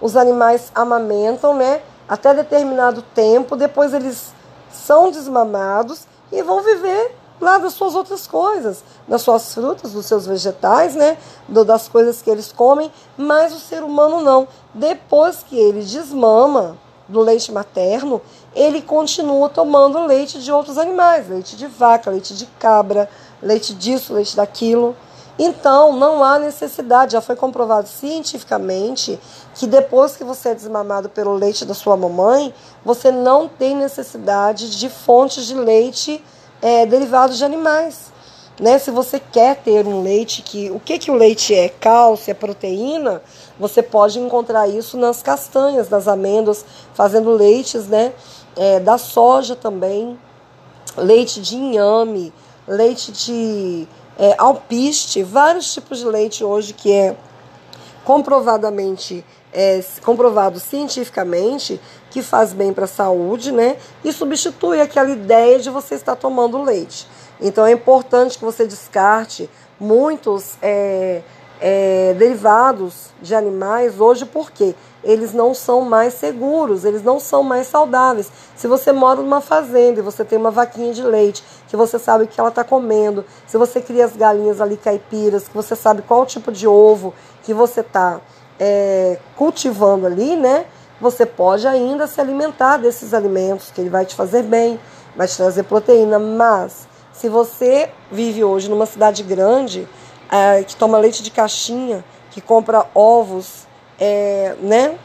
os 0.00 0.16
animais 0.16 0.70
amamentam, 0.74 1.54
né, 1.54 1.82
até 2.08 2.34
determinado 2.34 3.02
tempo, 3.14 3.56
depois 3.56 3.92
eles 3.94 4.32
são 4.72 5.10
desmamados 5.10 6.06
e 6.32 6.42
vão 6.42 6.62
viver 6.62 7.14
lá 7.40 7.58
das 7.58 7.72
suas 7.72 7.94
outras 7.94 8.26
coisas, 8.26 8.84
das 9.08 9.22
suas 9.22 9.54
frutas, 9.54 9.92
dos 9.92 10.06
seus 10.06 10.26
vegetais, 10.26 10.94
né, 10.94 11.16
das 11.48 11.88
coisas 11.88 12.20
que 12.20 12.30
eles 12.30 12.52
comem, 12.52 12.92
mas 13.16 13.54
o 13.54 13.58
ser 13.58 13.82
humano 13.82 14.20
não. 14.20 14.46
Depois 14.74 15.42
que 15.42 15.58
ele 15.58 15.82
desmama 15.82 16.76
do 17.08 17.20
leite 17.20 17.50
materno, 17.50 18.20
ele 18.54 18.82
continua 18.82 19.48
tomando 19.48 20.06
leite 20.06 20.38
de 20.40 20.52
outros 20.52 20.78
animais, 20.78 21.28
leite 21.28 21.56
de 21.56 21.66
vaca, 21.66 22.10
leite 22.10 22.34
de 22.34 22.46
cabra, 22.58 23.08
leite 23.42 23.74
disso, 23.74 24.14
leite 24.14 24.36
daquilo. 24.36 24.96
Então, 25.38 25.94
não 25.96 26.22
há 26.22 26.38
necessidade, 26.38 27.12
já 27.12 27.20
foi 27.22 27.34
comprovado 27.34 27.88
cientificamente 27.88 29.18
que 29.54 29.66
depois 29.66 30.14
que 30.14 30.22
você 30.22 30.50
é 30.50 30.54
desmamado 30.54 31.08
pelo 31.08 31.32
leite 31.32 31.64
da 31.64 31.72
sua 31.72 31.96
mamãe, 31.96 32.52
você 32.84 33.10
não 33.10 33.48
tem 33.48 33.74
necessidade 33.74 34.78
de 34.78 34.88
fontes 34.90 35.46
de 35.46 35.54
leite 35.54 36.22
é, 36.60 36.84
derivados 36.84 37.38
de 37.38 37.44
animais. 37.44 38.12
né? 38.60 38.78
Se 38.78 38.90
você 38.90 39.18
quer 39.18 39.56
ter 39.56 39.86
um 39.86 40.02
leite 40.02 40.42
que 40.42 40.70
o 40.70 40.78
que 40.78 40.98
que 40.98 41.10
o 41.10 41.14
leite 41.14 41.54
é? 41.54 41.70
Cálcio, 41.70 42.30
é 42.30 42.34
proteína. 42.34 43.22
Você 43.58 43.82
pode 43.82 44.18
encontrar 44.18 44.68
isso 44.68 44.98
nas 44.98 45.22
castanhas, 45.22 45.88
nas 45.88 46.06
amêndoas, 46.06 46.64
fazendo 46.92 47.30
leites, 47.30 47.86
né? 47.86 48.12
É, 48.56 48.78
da 48.78 48.98
soja 48.98 49.56
também, 49.56 50.18
leite 50.96 51.40
de 51.40 51.56
inhame, 51.56 52.32
leite 52.70 53.10
de 53.10 53.88
é, 54.16 54.34
alpiste, 54.38 55.22
vários 55.22 55.72
tipos 55.74 55.98
de 55.98 56.06
leite 56.06 56.44
hoje 56.44 56.72
que 56.72 56.92
é 56.92 57.16
comprovadamente 58.04 59.24
é, 59.52 59.82
comprovado 60.02 60.60
cientificamente 60.60 61.80
que 62.10 62.22
faz 62.22 62.52
bem 62.52 62.72
para 62.72 62.84
a 62.84 62.88
saúde, 62.88 63.50
né? 63.50 63.76
E 64.04 64.12
substitui 64.12 64.80
aquela 64.80 65.10
ideia 65.10 65.58
de 65.58 65.68
você 65.70 65.96
estar 65.96 66.14
tomando 66.14 66.62
leite. 66.62 67.06
Então 67.40 67.66
é 67.66 67.72
importante 67.72 68.38
que 68.38 68.44
você 68.44 68.66
descarte 68.66 69.50
muitos 69.78 70.54
é, 70.62 71.22
é, 71.60 72.14
derivados 72.16 73.10
de 73.20 73.34
animais 73.34 74.00
hoje, 74.00 74.24
porque 74.24 74.74
eles 75.02 75.32
não 75.32 75.54
são 75.54 75.82
mais 75.82 76.14
seguros, 76.14 76.84
eles 76.84 77.02
não 77.02 77.18
são 77.18 77.42
mais 77.42 77.66
saudáveis. 77.66 78.30
Se 78.54 78.66
você 78.66 78.92
mora 78.92 79.20
numa 79.20 79.40
fazenda 79.40 80.00
e 80.00 80.02
você 80.02 80.24
tem 80.24 80.38
uma 80.38 80.50
vaquinha 80.50 80.92
de 80.92 81.02
leite, 81.02 81.42
que 81.68 81.76
você 81.76 81.98
sabe 81.98 82.24
o 82.24 82.26
que 82.26 82.38
ela 82.38 82.50
está 82.50 82.62
comendo, 82.62 83.24
se 83.46 83.56
você 83.56 83.80
cria 83.80 84.04
as 84.04 84.16
galinhas 84.16 84.60
ali 84.60 84.76
caipiras, 84.76 85.48
que 85.48 85.54
você 85.54 85.74
sabe 85.74 86.02
qual 86.02 86.26
tipo 86.26 86.52
de 86.52 86.66
ovo 86.66 87.14
que 87.42 87.54
você 87.54 87.80
está 87.80 88.20
é, 88.58 89.18
cultivando 89.36 90.06
ali, 90.06 90.36
né? 90.36 90.66
Você 91.00 91.24
pode 91.24 91.66
ainda 91.66 92.06
se 92.06 92.20
alimentar 92.20 92.76
desses 92.76 93.14
alimentos, 93.14 93.70
que 93.70 93.80
ele 93.80 93.88
vai 93.88 94.04
te 94.04 94.14
fazer 94.14 94.42
bem, 94.42 94.78
vai 95.16 95.26
te 95.26 95.36
trazer 95.36 95.62
proteína, 95.62 96.18
mas 96.18 96.86
se 97.12 97.28
você 97.28 97.90
vive 98.12 98.44
hoje 98.44 98.68
numa 98.68 98.84
cidade 98.84 99.22
grande, 99.22 99.88
é, 100.30 100.62
que 100.62 100.76
toma 100.76 100.98
leite 100.98 101.22
de 101.22 101.30
caixinha, 101.30 102.04
que 102.30 102.40
compra 102.40 102.86
ovos, 102.94 103.66
é, 104.00 104.56
né? 104.60 104.98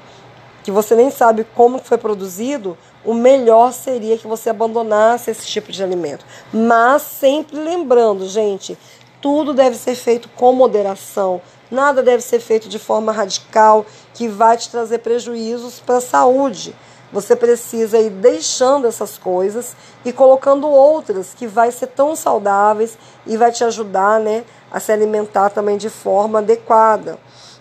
Que 0.64 0.72
você 0.72 0.96
nem 0.96 1.12
sabe 1.12 1.46
como 1.54 1.78
foi 1.78 1.98
produzido, 1.98 2.76
o 3.04 3.14
melhor 3.14 3.72
seria 3.72 4.18
que 4.18 4.26
você 4.26 4.50
abandonasse 4.50 5.30
esse 5.30 5.46
tipo 5.46 5.72
de 5.72 5.84
alimento. 5.84 6.26
Mas 6.52 7.04
sempre 7.04 7.58
lembrando, 7.58 8.28
gente, 8.28 8.76
tudo 9.22 9.54
deve 9.54 9.76
ser 9.76 9.96
feito 9.96 10.28
com 10.30 10.54
moderação. 10.54 11.40
Nada 11.70 12.02
deve 12.02 12.24
ser 12.24 12.40
feito 12.40 12.70
de 12.70 12.80
forma 12.80 13.12
radical 13.12 13.86
que 14.14 14.28
vai 14.28 14.58
te 14.58 14.70
trazer 14.70 15.00
prejuízos 15.00 15.80
para 15.80 15.98
a 15.98 16.02
saúde. 16.02 16.76
Você 17.12 17.36
precisa 17.36 18.00
ir 18.00 18.10
deixando 18.10 18.88
essas 18.88 19.18
coisas 19.18 19.76
e 20.04 20.12
colocando 20.12 20.68
outras 20.68 21.34
que 21.34 21.48
vai 21.48 21.72
ser 21.72 21.88
tão 21.88 22.16
saudáveis 22.16 22.98
e 23.26 23.38
vai 23.38 23.52
te 23.52 23.64
ajudar, 23.64 24.20
né, 24.20 24.44
a 24.72 24.80
se 24.80 24.92
alimentar 24.92 25.50
também 25.50 25.78
de 25.78 25.90
forma 25.90 26.40
adequada. 26.40 27.18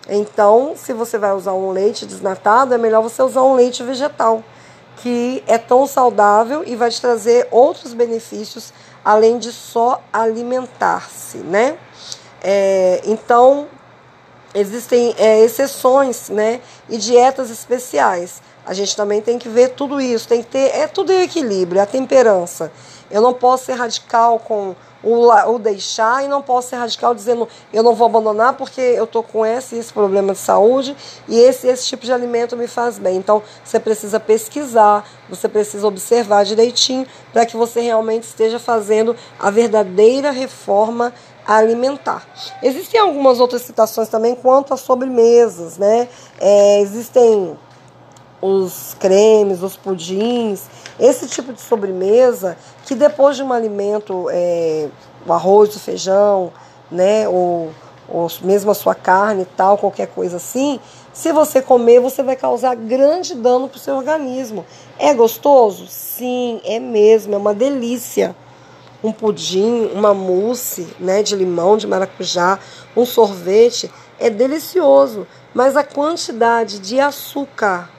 Então, 0.09 0.73
se 0.75 0.93
você 0.93 1.17
vai 1.17 1.33
usar 1.33 1.53
um 1.53 1.71
leite 1.71 2.05
desnatado, 2.05 2.73
é 2.73 2.77
melhor 2.77 3.01
você 3.01 3.21
usar 3.23 3.41
um 3.41 3.55
leite 3.55 3.83
vegetal, 3.83 4.43
que 4.97 5.43
é 5.47 5.57
tão 5.57 5.87
saudável 5.87 6.63
e 6.65 6.75
vai 6.75 6.89
te 6.89 7.01
trazer 7.01 7.47
outros 7.51 7.93
benefícios 7.93 8.71
além 9.03 9.37
de 9.37 9.51
só 9.51 10.01
alimentar-se, 10.11 11.37
né? 11.37 11.77
É, 12.41 13.01
então, 13.05 13.67
existem 14.53 15.15
é, 15.17 15.41
exceções, 15.41 16.29
né? 16.29 16.61
E 16.89 16.97
dietas 16.97 17.49
especiais. 17.49 18.41
A 18.65 18.73
gente 18.73 18.95
também 18.95 19.21
tem 19.21 19.37
que 19.37 19.47
ver 19.47 19.69
tudo 19.69 20.01
isso, 20.01 20.27
tem 20.27 20.41
que 20.41 20.49
ter, 20.49 20.75
é 20.75 20.87
tudo 20.87 21.11
em 21.11 21.21
equilíbrio, 21.21 21.79
é 21.79 21.83
a 21.83 21.87
temperança. 21.87 22.71
Eu 23.11 23.21
não 23.21 23.33
posso 23.33 23.65
ser 23.65 23.73
radical 23.73 24.39
com 24.39 24.75
o, 25.05 25.29
o 25.53 25.59
deixar 25.59 26.25
e 26.25 26.27
não 26.27 26.41
posso 26.41 26.69
ser 26.69 26.77
radical 26.77 27.13
dizendo 27.13 27.47
eu 27.71 27.83
não 27.83 27.93
vou 27.93 28.07
abandonar 28.07 28.53
porque 28.53 28.81
eu 28.81 29.03
estou 29.03 29.21
com 29.21 29.45
esse 29.45 29.77
esse 29.77 29.93
problema 29.93 30.33
de 30.33 30.39
saúde 30.39 30.97
e 31.27 31.39
esse 31.39 31.67
esse 31.67 31.85
tipo 31.87 32.03
de 32.03 32.11
alimento 32.11 32.57
me 32.57 32.67
faz 32.67 32.97
bem. 32.97 33.17
Então 33.17 33.43
você 33.63 33.79
precisa 33.79 34.19
pesquisar, 34.19 35.07
você 35.29 35.47
precisa 35.47 35.87
observar 35.87 36.43
direitinho 36.43 37.07
para 37.31 37.45
que 37.45 37.55
você 37.55 37.79
realmente 37.81 38.23
esteja 38.23 38.57
fazendo 38.57 39.15
a 39.39 39.51
verdadeira 39.51 40.31
reforma 40.31 41.13
alimentar. 41.45 42.25
Existem 42.63 42.99
algumas 42.99 43.39
outras 43.39 43.61
citações 43.61 44.09
também 44.09 44.35
quanto 44.35 44.73
a 44.73 44.77
sobremesas, 44.77 45.77
né? 45.77 46.09
É, 46.39 46.81
existem 46.81 47.55
os 48.41 48.95
cremes, 48.99 49.61
os 49.61 49.75
pudins, 49.77 50.63
esse 50.99 51.27
tipo 51.27 51.51
de 51.51 51.61
sobremesa 51.61 52.57
que 52.85 52.95
depois 52.95 53.35
de 53.35 53.43
um 53.43 53.51
alimento, 53.51 54.27
é, 54.31 54.87
o 55.25 55.33
arroz, 55.33 55.75
o 55.75 55.79
feijão, 55.79 56.51
né, 56.89 57.27
ou, 57.27 57.71
ou 58.07 58.27
mesmo 58.41 58.71
a 58.71 58.73
sua 58.73 58.95
carne 58.95 59.43
e 59.43 59.45
tal, 59.45 59.77
qualquer 59.77 60.07
coisa 60.07 60.37
assim, 60.37 60.79
se 61.15 61.31
você 61.31 61.61
comer, 61.61 62.01
você 62.01 62.21
vai 62.21 62.35
causar 62.35 62.75
grande 62.75 63.35
dano 63.35 63.69
para 63.69 63.77
o 63.77 63.79
seu 63.79 63.95
organismo. 63.95 64.65
É 64.99 65.13
gostoso? 65.13 65.87
Sim, 65.87 66.59
é 66.65 66.77
mesmo, 66.77 67.33
é 67.33 67.37
uma 67.37 67.53
delícia. 67.53 68.35
Um 69.01 69.13
pudim, 69.13 69.89
uma 69.93 70.13
mousse 70.13 70.85
né, 70.99 71.23
de 71.23 71.35
limão, 71.35 71.77
de 71.77 71.87
maracujá, 71.87 72.59
um 72.97 73.05
sorvete, 73.05 73.89
é 74.19 74.29
delicioso. 74.29 75.25
Mas 75.53 75.77
a 75.77 75.83
quantidade 75.85 76.79
de 76.79 76.99
açúcar 76.99 77.89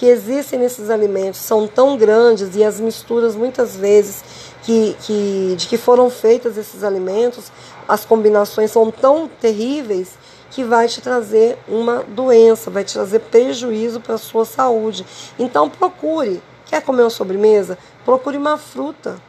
que 0.00 0.06
existem 0.06 0.58
nesses 0.58 0.88
alimentos 0.88 1.40
são 1.40 1.66
tão 1.66 1.94
grandes 1.94 2.56
e 2.56 2.64
as 2.64 2.80
misturas 2.80 3.36
muitas 3.36 3.76
vezes 3.76 4.24
que, 4.62 4.96
que, 5.02 5.54
de 5.58 5.66
que 5.68 5.76
foram 5.76 6.08
feitas 6.08 6.56
esses 6.56 6.82
alimentos, 6.82 7.52
as 7.86 8.02
combinações 8.02 8.70
são 8.70 8.90
tão 8.90 9.28
terríveis 9.28 10.12
que 10.50 10.64
vai 10.64 10.88
te 10.88 11.02
trazer 11.02 11.58
uma 11.68 12.02
doença, 12.02 12.70
vai 12.70 12.82
te 12.82 12.94
trazer 12.94 13.18
prejuízo 13.18 14.00
para 14.00 14.14
a 14.14 14.18
sua 14.18 14.46
saúde. 14.46 15.04
Então 15.38 15.68
procure, 15.68 16.42
quer 16.64 16.80
comer 16.80 17.02
uma 17.02 17.10
sobremesa? 17.10 17.76
Procure 18.02 18.38
uma 18.38 18.56
fruta, 18.56 19.20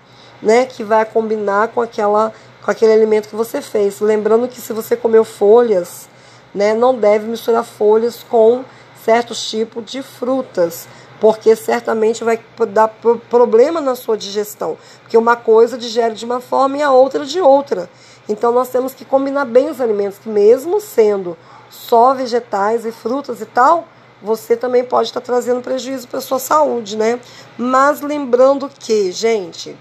né, 0.41 0.65
que 0.65 0.85
vai 0.85 1.03
combinar 1.03 1.67
com 1.67 1.81
aquela 1.81 2.31
com 2.63 2.71
aquele 2.71 2.93
alimento 2.93 3.27
que 3.27 3.35
você 3.35 3.61
fez. 3.61 3.99
Lembrando 3.99 4.47
que 4.47 4.61
se 4.61 4.71
você 4.71 4.95
comeu 4.95 5.25
folhas, 5.25 6.07
né, 6.55 6.73
não 6.73 6.95
deve 6.95 7.27
misturar 7.27 7.65
folhas 7.65 8.23
com 8.23 8.63
certos 9.03 9.49
tipos 9.49 9.85
de 9.85 10.01
frutas, 10.01 10.87
porque 11.19 11.55
certamente 11.55 12.23
vai 12.23 12.39
dar 12.69 12.87
problema 13.29 13.79
na 13.79 13.95
sua 13.95 14.17
digestão, 14.17 14.77
porque 15.01 15.17
uma 15.17 15.35
coisa 15.35 15.77
digere 15.77 16.15
de 16.15 16.25
uma 16.25 16.39
forma 16.39 16.77
e 16.77 16.81
a 16.81 16.91
outra 16.91 17.25
de 17.25 17.39
outra. 17.39 17.89
Então 18.27 18.51
nós 18.51 18.69
temos 18.69 18.93
que 18.93 19.05
combinar 19.05 19.45
bem 19.45 19.69
os 19.69 19.79
alimentos, 19.79 20.19
que 20.19 20.29
mesmo 20.29 20.79
sendo 20.79 21.37
só 21.69 22.13
vegetais 22.13 22.85
e 22.85 22.91
frutas 22.91 23.41
e 23.41 23.45
tal, 23.45 23.87
você 24.21 24.55
também 24.55 24.83
pode 24.83 25.09
estar 25.09 25.21
trazendo 25.21 25.61
prejuízo 25.61 26.07
para 26.07 26.19
a 26.19 26.21
sua 26.21 26.39
saúde, 26.39 26.95
né? 26.95 27.19
Mas 27.57 28.01
lembrando 28.01 28.69
que, 28.69 29.11
gente, 29.11 29.75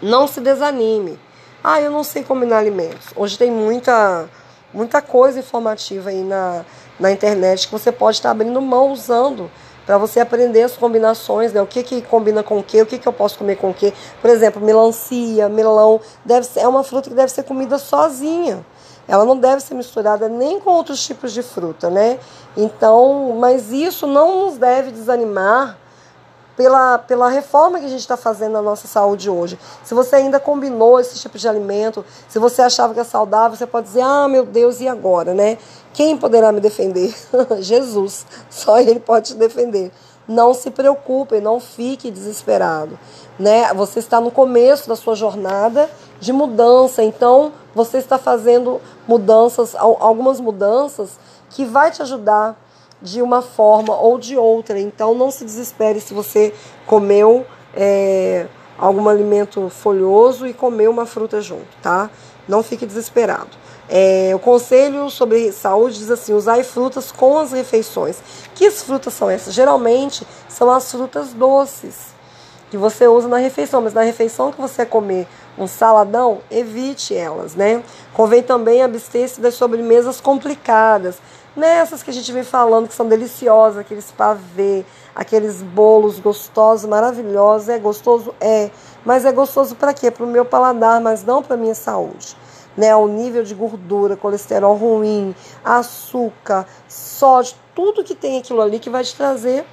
não 0.00 0.28
se 0.28 0.40
desanime. 0.40 1.18
Ah, 1.64 1.80
eu 1.80 1.90
não 1.90 2.04
sei 2.04 2.22
combinar 2.22 2.58
alimentos. 2.58 3.08
Hoje 3.16 3.36
tem 3.36 3.50
muita 3.50 4.28
muita 4.72 5.00
coisa 5.00 5.38
informativa 5.38 6.10
aí 6.10 6.22
na, 6.22 6.64
na 6.98 7.10
internet 7.10 7.66
que 7.66 7.72
você 7.72 7.92
pode 7.92 8.16
estar 8.16 8.30
abrindo 8.30 8.60
mão 8.60 8.92
usando 8.92 9.50
para 9.86 9.98
você 9.98 10.18
aprender 10.18 10.62
as 10.62 10.76
combinações, 10.76 11.52
né? 11.52 11.62
O 11.62 11.66
que 11.66 11.82
que 11.82 12.02
combina 12.02 12.42
com 12.42 12.58
o 12.58 12.62
que, 12.62 12.82
o 12.82 12.86
que 12.86 12.98
que 12.98 13.06
eu 13.06 13.12
posso 13.12 13.38
comer 13.38 13.56
com 13.56 13.70
o 13.70 13.74
que. 13.74 13.94
Por 14.20 14.28
exemplo, 14.28 14.60
melancia, 14.60 15.48
melão, 15.48 16.00
deve 16.24 16.44
ser, 16.44 16.60
é 16.60 16.68
uma 16.68 16.82
fruta 16.82 17.08
que 17.08 17.14
deve 17.14 17.30
ser 17.30 17.44
comida 17.44 17.78
sozinha. 17.78 18.66
Ela 19.06 19.24
não 19.24 19.36
deve 19.36 19.62
ser 19.62 19.74
misturada 19.74 20.28
nem 20.28 20.58
com 20.58 20.70
outros 20.70 21.06
tipos 21.06 21.32
de 21.32 21.40
fruta, 21.40 21.88
né? 21.88 22.18
Então, 22.56 23.36
mas 23.38 23.70
isso 23.70 24.06
não 24.06 24.46
nos 24.46 24.58
deve 24.58 24.90
desanimar 24.90 25.78
pela, 26.56 26.98
pela 26.98 27.28
reforma 27.28 27.78
que 27.78 27.84
a 27.84 27.88
gente 27.88 28.00
está 28.00 28.16
fazendo 28.16 28.52
na 28.52 28.62
nossa 28.62 28.88
saúde 28.88 29.28
hoje. 29.28 29.58
Se 29.84 29.94
você 29.94 30.16
ainda 30.16 30.40
combinou 30.40 30.98
esse 30.98 31.18
tipo 31.18 31.38
de 31.38 31.46
alimento, 31.46 32.04
se 32.28 32.38
você 32.38 32.62
achava 32.62 32.94
que 32.94 33.00
é 33.00 33.04
saudável, 33.04 33.56
você 33.56 33.66
pode 33.66 33.88
dizer: 33.88 34.00
ah, 34.00 34.26
meu 34.26 34.44
Deus, 34.44 34.80
e 34.80 34.88
agora, 34.88 35.34
né? 35.34 35.58
Quem 35.92 36.16
poderá 36.16 36.50
me 36.52 36.60
defender? 36.60 37.14
Jesus. 37.60 38.26
Só 38.50 38.78
Ele 38.80 39.00
pode 39.00 39.28
te 39.28 39.34
defender. 39.34 39.92
Não 40.26 40.52
se 40.52 40.70
preocupe, 40.70 41.40
não 41.40 41.60
fique 41.60 42.10
desesperado. 42.10 42.98
Né? 43.38 43.72
Você 43.74 44.00
está 44.00 44.20
no 44.20 44.30
começo 44.30 44.88
da 44.88 44.96
sua 44.96 45.14
jornada 45.14 45.88
de 46.18 46.32
mudança, 46.32 47.02
então 47.02 47.52
você 47.74 47.98
está 47.98 48.18
fazendo 48.18 48.80
mudanças, 49.06 49.74
algumas 49.76 50.40
mudanças 50.40 51.18
que 51.50 51.64
vai 51.64 51.90
te 51.90 52.02
ajudar 52.02 52.56
de 53.00 53.22
uma 53.22 53.42
forma 53.42 53.94
ou 53.94 54.18
de 54.18 54.36
outra. 54.36 54.78
Então 54.78 55.14
não 55.14 55.30
se 55.30 55.44
desespere 55.44 56.00
se 56.00 56.14
você 56.14 56.52
comeu 56.86 57.46
é, 57.74 58.46
algum 58.78 59.08
alimento 59.08 59.68
folhoso 59.68 60.46
e 60.46 60.52
comeu 60.52 60.90
uma 60.90 61.06
fruta 61.06 61.40
junto, 61.40 61.66
tá? 61.82 62.10
Não 62.48 62.62
fique 62.62 62.86
desesperado. 62.86 63.50
É, 63.88 64.32
o 64.34 64.38
conselho 64.38 65.08
sobre 65.10 65.52
saúde 65.52 65.98
diz 65.98 66.10
assim: 66.10 66.32
usar 66.32 66.62
frutas 66.64 67.12
com 67.12 67.38
as 67.38 67.52
refeições. 67.52 68.18
Que 68.54 68.70
frutas 68.70 69.14
são 69.14 69.30
essas? 69.30 69.54
Geralmente 69.54 70.26
são 70.48 70.70
as 70.70 70.90
frutas 70.90 71.32
doces 71.32 72.16
que 72.70 72.76
você 72.76 73.06
usa 73.06 73.28
na 73.28 73.38
refeição, 73.38 73.80
mas 73.80 73.94
na 73.94 74.02
refeição 74.02 74.50
que 74.50 74.60
você 74.60 74.84
comer 74.84 75.28
um 75.56 75.66
saladão, 75.66 76.40
evite 76.50 77.14
elas, 77.14 77.54
né? 77.54 77.82
Convém 78.12 78.42
também 78.42 78.82
abster-se 78.82 79.40
das 79.40 79.54
sobremesas 79.54 80.20
complicadas, 80.20 81.16
nessas 81.56 82.02
que 82.02 82.10
a 82.10 82.12
gente 82.12 82.30
vem 82.32 82.44
falando 82.44 82.88
que 82.88 82.94
são 82.94 83.08
deliciosas, 83.08 83.78
aqueles 83.78 84.10
pavê, 84.12 84.84
aqueles 85.14 85.62
bolos 85.62 86.18
gostosos, 86.18 86.88
maravilhosos. 86.88 87.68
É 87.68 87.78
gostoso? 87.78 88.34
É. 88.40 88.70
Mas 89.04 89.24
é 89.24 89.32
gostoso 89.32 89.74
para 89.74 89.94
quê? 89.94 90.10
Para 90.10 90.24
o 90.24 90.28
meu 90.28 90.44
paladar, 90.44 91.00
mas 91.00 91.24
não 91.24 91.42
para 91.42 91.56
minha 91.56 91.74
saúde. 91.74 92.36
Né? 92.76 92.94
O 92.94 93.08
nível 93.08 93.42
de 93.42 93.54
gordura, 93.54 94.16
colesterol 94.16 94.76
ruim, 94.76 95.34
açúcar, 95.64 96.66
sódio, 96.86 97.56
tudo 97.74 98.04
que 98.04 98.14
tem 98.14 98.38
aquilo 98.38 98.60
ali 98.60 98.78
que 98.78 98.90
vai 98.90 99.02
te 99.02 99.16
trazer 99.16 99.64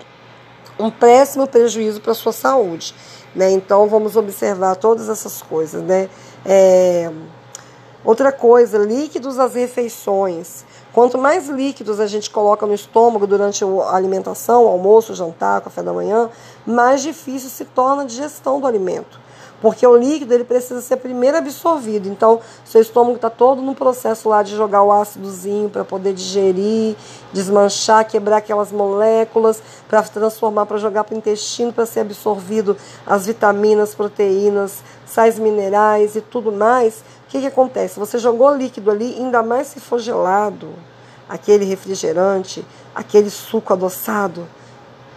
um 0.80 0.90
péssimo 0.90 1.46
prejuízo 1.48 2.00
para 2.02 2.14
a 2.14 2.16
sua 2.16 2.32
saúde. 2.32 2.96
Né? 3.36 3.52
Então 3.52 3.88
vamos 3.88 4.16
observar 4.16 4.76
todas 4.76 5.10
essas 5.10 5.42
coisas. 5.42 5.82
Né? 5.84 6.10
É... 6.46 7.12
Outra 8.06 8.32
coisa, 8.32 8.78
líquidos 8.78 9.40
às 9.40 9.56
refeições. 9.56 10.66
Quanto 10.94 11.18
mais 11.18 11.50
líquidos 11.50 12.00
a 12.00 12.06
gente 12.06 12.30
coloca 12.30 12.68
no 12.68 12.74
estômago 12.74 13.26
durante 13.26 13.64
a 13.64 13.96
alimentação, 13.96 14.68
almoço, 14.68 15.16
jantar, 15.16 15.60
café 15.62 15.82
da 15.82 15.92
manhã, 15.92 16.30
mais 16.68 17.02
difícil 17.02 17.50
se 17.50 17.66
torna 17.66 18.04
a 18.04 18.06
digestão 18.06 18.62
do 18.62 18.68
alimento. 18.68 19.20
Porque 19.60 19.88
o 19.88 19.96
líquido 19.96 20.34
ele 20.34 20.44
precisa 20.44 20.82
ser 20.82 20.98
primeiro 20.98 21.38
absorvido. 21.38 22.08
Então, 22.08 22.42
seu 22.64 22.80
estômago 22.80 23.16
está 23.16 23.30
todo 23.30 23.60
no 23.62 23.74
processo 23.74 24.30
lá 24.30 24.44
de 24.44 24.56
jogar 24.56 24.84
o 24.84 24.92
ácidozinho 24.92 25.68
para 25.68 25.84
poder 25.84 26.14
digerir, 26.14 26.96
desmanchar, 27.32 28.06
quebrar 28.06 28.38
aquelas 28.38 28.72
moléculas, 28.72 29.64
para 29.88 30.04
transformar, 30.04 30.68
para 30.68 30.78
jogar 30.78 31.06
para 31.06 31.16
o 31.16 31.18
intestino, 31.18 31.74
para 31.74 31.88
ser 31.88 32.02
absorvido 32.02 32.78
as 33.08 33.26
vitaminas, 33.26 33.96
proteínas, 33.96 34.84
sais 35.08 35.40
minerais 35.40 36.16
e 36.16 36.22
tudo 36.22 36.52
mais 36.52 37.04
que, 37.34 37.42
que 37.42 37.48
acontece? 37.48 38.00
Você 38.00 38.20
jogou 38.20 38.56
líquido 38.56 38.92
ali, 38.92 39.16
ainda 39.18 39.42
mais 39.42 39.66
se 39.66 39.80
for 39.80 39.98
gelado, 39.98 40.70
aquele 41.28 41.66
refrigerante, 41.66 42.64
aquele 42.94 43.32
suco 43.32 43.74
adoçado. 43.74 44.42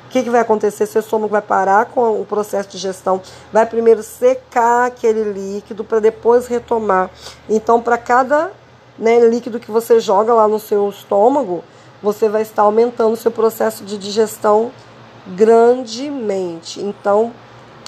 O 0.06 0.08
que, 0.08 0.22
que 0.22 0.30
vai 0.30 0.40
acontecer? 0.40 0.86
Seu 0.86 1.00
estômago 1.00 1.32
vai 1.32 1.42
parar 1.42 1.84
com 1.86 2.18
o 2.18 2.24
processo 2.24 2.70
de 2.70 2.78
digestão, 2.78 3.20
vai 3.52 3.66
primeiro 3.66 4.02
secar 4.02 4.86
aquele 4.86 5.24
líquido 5.30 5.84
para 5.84 6.00
depois 6.00 6.46
retomar. 6.46 7.10
Então, 7.50 7.82
para 7.82 7.98
cada 7.98 8.50
né, 8.98 9.18
líquido 9.28 9.60
que 9.60 9.70
você 9.70 10.00
joga 10.00 10.32
lá 10.32 10.48
no 10.48 10.58
seu 10.58 10.88
estômago, 10.88 11.62
você 12.02 12.30
vai 12.30 12.40
estar 12.40 12.62
aumentando 12.62 13.12
o 13.12 13.16
seu 13.16 13.30
processo 13.30 13.84
de 13.84 13.98
digestão 13.98 14.72
grandemente. 15.26 16.80
Então, 16.80 17.30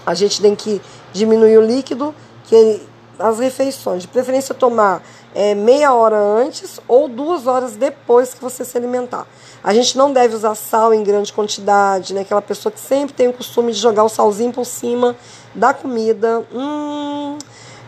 a 0.04 0.12
gente 0.12 0.42
tem 0.42 0.54
que 0.54 0.82
diminuir 1.14 1.56
o 1.56 1.62
líquido, 1.62 2.14
que 2.44 2.86
as 3.18 3.38
refeições. 3.38 4.02
De 4.02 4.08
preferência 4.08 4.54
tomar 4.54 5.02
é, 5.34 5.54
meia 5.54 5.92
hora 5.92 6.16
antes 6.16 6.80
ou 6.86 7.08
duas 7.08 7.46
horas 7.46 7.76
depois 7.76 8.34
que 8.34 8.40
você 8.40 8.64
se 8.64 8.76
alimentar. 8.76 9.26
A 9.62 9.74
gente 9.74 9.98
não 9.98 10.12
deve 10.12 10.34
usar 10.34 10.54
sal 10.54 10.94
em 10.94 11.02
grande 11.02 11.32
quantidade, 11.32 12.14
né? 12.14 12.20
Aquela 12.20 12.42
pessoa 12.42 12.72
que 12.72 12.80
sempre 12.80 13.14
tem 13.14 13.28
o 13.28 13.32
costume 13.32 13.72
de 13.72 13.78
jogar 13.78 14.04
o 14.04 14.08
salzinho 14.08 14.52
por 14.52 14.64
cima 14.64 15.16
da 15.54 15.74
comida. 15.74 16.44
Hum, 16.52 17.36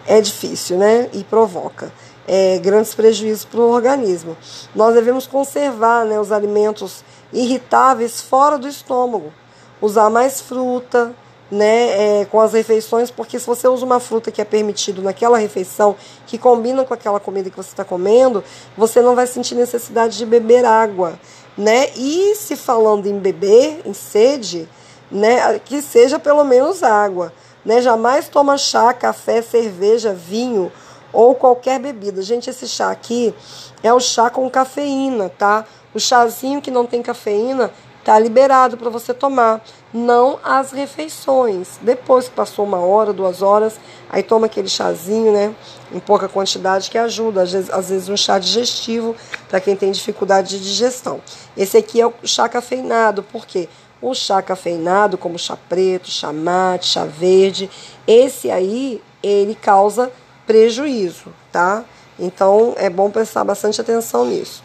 é 0.06 0.20
difícil, 0.20 0.76
né? 0.76 1.08
E 1.12 1.22
provoca. 1.24 1.92
É, 2.26 2.58
grandes 2.58 2.94
prejuízos 2.94 3.44
para 3.44 3.60
o 3.60 3.70
organismo. 3.70 4.36
Nós 4.74 4.94
devemos 4.94 5.26
conservar 5.26 6.04
né, 6.04 6.20
os 6.20 6.30
alimentos 6.30 7.04
irritáveis 7.32 8.20
fora 8.20 8.58
do 8.58 8.68
estômago. 8.68 9.32
Usar 9.80 10.10
mais 10.10 10.40
fruta, 10.40 11.12
né, 11.50 12.20
é, 12.20 12.24
com 12.26 12.40
as 12.40 12.52
refeições, 12.52 13.10
porque 13.10 13.38
se 13.38 13.46
você 13.46 13.66
usa 13.66 13.84
uma 13.84 13.98
fruta 13.98 14.30
que 14.30 14.40
é 14.40 14.44
permitido 14.44 15.02
naquela 15.02 15.36
refeição, 15.36 15.96
que 16.26 16.38
combina 16.38 16.84
com 16.84 16.94
aquela 16.94 17.18
comida 17.18 17.50
que 17.50 17.56
você 17.56 17.70
está 17.70 17.84
comendo, 17.84 18.44
você 18.76 19.00
não 19.00 19.14
vai 19.14 19.26
sentir 19.26 19.54
necessidade 19.54 20.16
de 20.16 20.24
beber 20.24 20.64
água, 20.64 21.18
né? 21.58 21.90
E 21.96 22.34
se 22.36 22.54
falando 22.54 23.06
em 23.06 23.18
beber, 23.18 23.82
em 23.84 23.92
sede, 23.92 24.68
né, 25.10 25.58
que 25.58 25.82
seja 25.82 26.18
pelo 26.18 26.44
menos 26.44 26.82
água, 26.82 27.32
né? 27.64 27.82
Jamais 27.82 28.28
toma 28.28 28.56
chá, 28.56 28.92
café, 28.94 29.42
cerveja, 29.42 30.14
vinho 30.14 30.70
ou 31.12 31.34
qualquer 31.34 31.80
bebida. 31.80 32.22
Gente, 32.22 32.48
esse 32.48 32.68
chá 32.68 32.90
aqui 32.90 33.34
é 33.82 33.92
o 33.92 33.98
chá 33.98 34.30
com 34.30 34.48
cafeína, 34.48 35.28
tá? 35.28 35.64
O 35.92 35.98
chazinho 35.98 36.62
que 36.62 36.70
não 36.70 36.86
tem 36.86 37.02
cafeína 37.02 37.72
Tá 38.04 38.18
liberado 38.18 38.78
para 38.78 38.88
você 38.88 39.12
tomar, 39.12 39.62
não 39.92 40.38
as 40.42 40.72
refeições. 40.72 41.78
Depois 41.82 42.28
que 42.28 42.34
passou 42.34 42.64
uma 42.64 42.78
hora, 42.78 43.12
duas 43.12 43.42
horas, 43.42 43.78
aí 44.08 44.22
toma 44.22 44.46
aquele 44.46 44.68
chazinho, 44.68 45.32
né, 45.32 45.54
em 45.92 46.00
pouca 46.00 46.28
quantidade 46.28 46.90
que 46.90 46.96
ajuda, 46.96 47.42
às 47.42 47.52
vezes, 47.52 47.70
às 47.70 47.90
vezes 47.90 48.08
um 48.08 48.16
chá 48.16 48.38
digestivo 48.38 49.14
para 49.48 49.60
quem 49.60 49.76
tem 49.76 49.92
dificuldade 49.92 50.58
de 50.58 50.64
digestão. 50.64 51.20
Esse 51.56 51.76
aqui 51.76 52.00
é 52.00 52.06
o 52.06 52.12
chá 52.24 52.48
cafeinado, 52.48 53.22
por 53.22 53.44
quê? 53.44 53.68
O 54.00 54.14
chá 54.14 54.40
cafeinado, 54.40 55.18
como 55.18 55.38
chá 55.38 55.58
preto, 55.68 56.10
chá 56.10 56.32
mate, 56.32 56.86
chá 56.86 57.04
verde, 57.04 57.70
esse 58.06 58.50
aí 58.50 59.02
ele 59.22 59.54
causa 59.54 60.10
prejuízo, 60.46 61.32
tá? 61.52 61.84
Então 62.18 62.74
é 62.76 62.90
bom 62.90 63.10
prestar 63.10 63.44
bastante 63.44 63.80
atenção 63.80 64.24
nisso. 64.24 64.62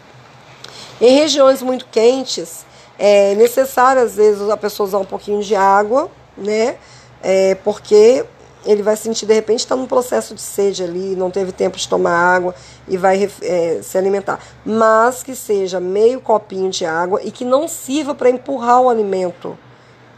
Em 1.00 1.14
regiões 1.14 1.62
muito 1.62 1.86
quentes, 1.92 2.65
é 2.98 3.34
necessário, 3.34 4.02
às 4.02 4.16
vezes, 4.16 4.48
a 4.48 4.56
pessoa 4.56 4.86
usar 4.86 4.98
um 4.98 5.04
pouquinho 5.04 5.42
de 5.42 5.54
água, 5.54 6.10
né? 6.36 6.76
É, 7.22 7.54
porque 7.56 8.24
ele 8.64 8.82
vai 8.82 8.96
sentir, 8.96 9.26
de 9.26 9.34
repente, 9.34 9.60
está 9.60 9.76
num 9.76 9.86
processo 9.86 10.34
de 10.34 10.40
sede 10.40 10.82
ali, 10.82 11.14
não 11.14 11.30
teve 11.30 11.52
tempo 11.52 11.76
de 11.76 11.88
tomar 11.88 12.12
água 12.12 12.54
e 12.88 12.96
vai 12.96 13.30
é, 13.42 13.80
se 13.82 13.96
alimentar. 13.96 14.40
Mas 14.64 15.22
que 15.22 15.34
seja 15.34 15.78
meio 15.78 16.20
copinho 16.20 16.70
de 16.70 16.84
água 16.84 17.20
e 17.22 17.30
que 17.30 17.44
não 17.44 17.68
sirva 17.68 18.14
para 18.14 18.28
empurrar 18.28 18.80
o 18.80 18.90
alimento 18.90 19.56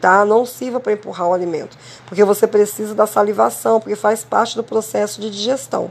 tá? 0.01 0.25
Não 0.25 0.47
sirva 0.47 0.81
para 0.81 0.93
empurrar 0.93 1.29
o 1.29 1.35
alimento, 1.35 1.77
porque 2.07 2.25
você 2.25 2.47
precisa 2.47 2.95
da 2.95 3.07
salivação, 3.07 3.81
porque 3.81 3.97
faz 3.97 4.25
parte 4.25 4.57
do 4.57 4.62
processo 4.62 5.21
de 5.21 5.31
digestão, 5.31 5.91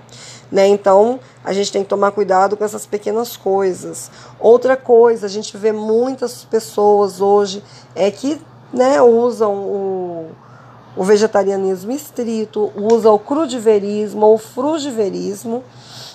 né? 0.52 0.68
Então, 0.68 1.20
a 1.44 1.54
gente 1.54 1.72
tem 1.72 1.84
que 1.84 1.90
tomar 1.90 2.12
cuidado 2.12 2.56
com 2.56 2.64
essas 2.64 2.86
pequenas 2.86 3.36
coisas. 3.36 4.10
Outra 4.40 4.78
coisa, 4.78 5.26
a 5.26 5.30
gente 5.30 5.56
vê 5.58 5.72
muitas 5.72 6.44
pessoas 6.44 7.22
hoje 7.22 7.64
é 7.96 8.10
que, 8.12 8.42
né, 8.74 9.02
usam 9.02 9.54
o 9.54 10.32
o 10.98 11.04
vegetarianismo 11.04 11.92
estrito, 11.92 12.72
usa 12.76 13.12
o 13.12 13.20
crudiverismo 13.20 14.26
ou 14.26 14.38
frugiverismo. 14.38 15.64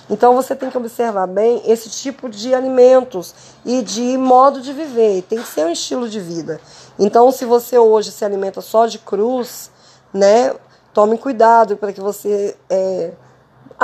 Então 0.09 0.35
você 0.35 0.53
tem 0.53 0.69
que 0.69 0.77
observar 0.77 1.25
bem 1.25 1.61
esse 1.65 1.89
tipo 1.89 2.29
de 2.29 2.53
alimentos 2.53 3.33
e 3.65 3.81
de 3.81 4.17
modo 4.17 4.59
de 4.59 4.73
viver. 4.73 5.23
Tem 5.23 5.39
que 5.39 5.47
ser 5.47 5.65
um 5.65 5.69
estilo 5.69 6.09
de 6.09 6.19
vida. 6.19 6.59
Então, 6.99 7.31
se 7.31 7.45
você 7.45 7.77
hoje 7.77 8.11
se 8.11 8.25
alimenta 8.25 8.59
só 8.59 8.85
de 8.85 8.99
cruz, 8.99 9.71
né, 10.13 10.53
tome 10.93 11.17
cuidado 11.17 11.77
para 11.77 11.93
que 11.93 12.01
você 12.01 12.55
é, 12.69 13.13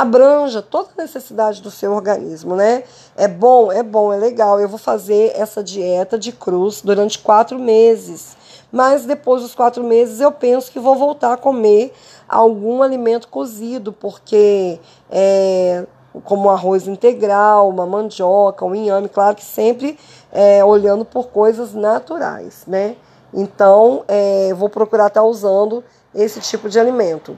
abranja 0.01 0.61
toda 0.61 0.89
a 0.97 1.01
necessidade 1.01 1.61
do 1.61 1.71
seu 1.71 1.93
organismo, 1.93 2.55
né? 2.55 2.83
É 3.15 3.27
bom, 3.27 3.71
é 3.71 3.83
bom, 3.83 4.13
é 4.13 4.17
legal. 4.17 4.59
Eu 4.59 4.69
vou 4.69 4.79
fazer 4.79 5.31
essa 5.35 5.63
dieta 5.63 6.17
de 6.17 6.31
cruz 6.31 6.81
durante 6.81 7.19
quatro 7.19 7.59
meses. 7.59 8.37
Mas 8.71 9.05
depois 9.05 9.41
dos 9.41 9.55
quatro 9.55 9.83
meses 9.83 10.19
eu 10.19 10.31
penso 10.31 10.71
que 10.71 10.79
vou 10.79 10.95
voltar 10.95 11.33
a 11.33 11.37
comer 11.37 11.91
algum 12.27 12.83
alimento 12.83 13.27
cozido, 13.27 13.91
porque 13.91 14.79
é, 15.09 15.85
como 16.23 16.49
arroz 16.49 16.87
integral, 16.87 17.69
uma 17.69 17.85
mandioca, 17.85 18.65
um 18.65 18.75
inhame, 18.75 19.09
claro 19.09 19.35
que 19.35 19.43
sempre 19.43 19.97
é, 20.31 20.63
olhando 20.63 21.03
por 21.03 21.27
coisas 21.29 21.73
naturais, 21.73 22.63
né? 22.67 22.95
Então, 23.33 24.03
é, 24.07 24.53
vou 24.53 24.69
procurar 24.69 25.07
estar 25.07 25.23
usando 25.23 25.83
esse 26.13 26.39
tipo 26.39 26.69
de 26.69 26.79
alimento. 26.79 27.37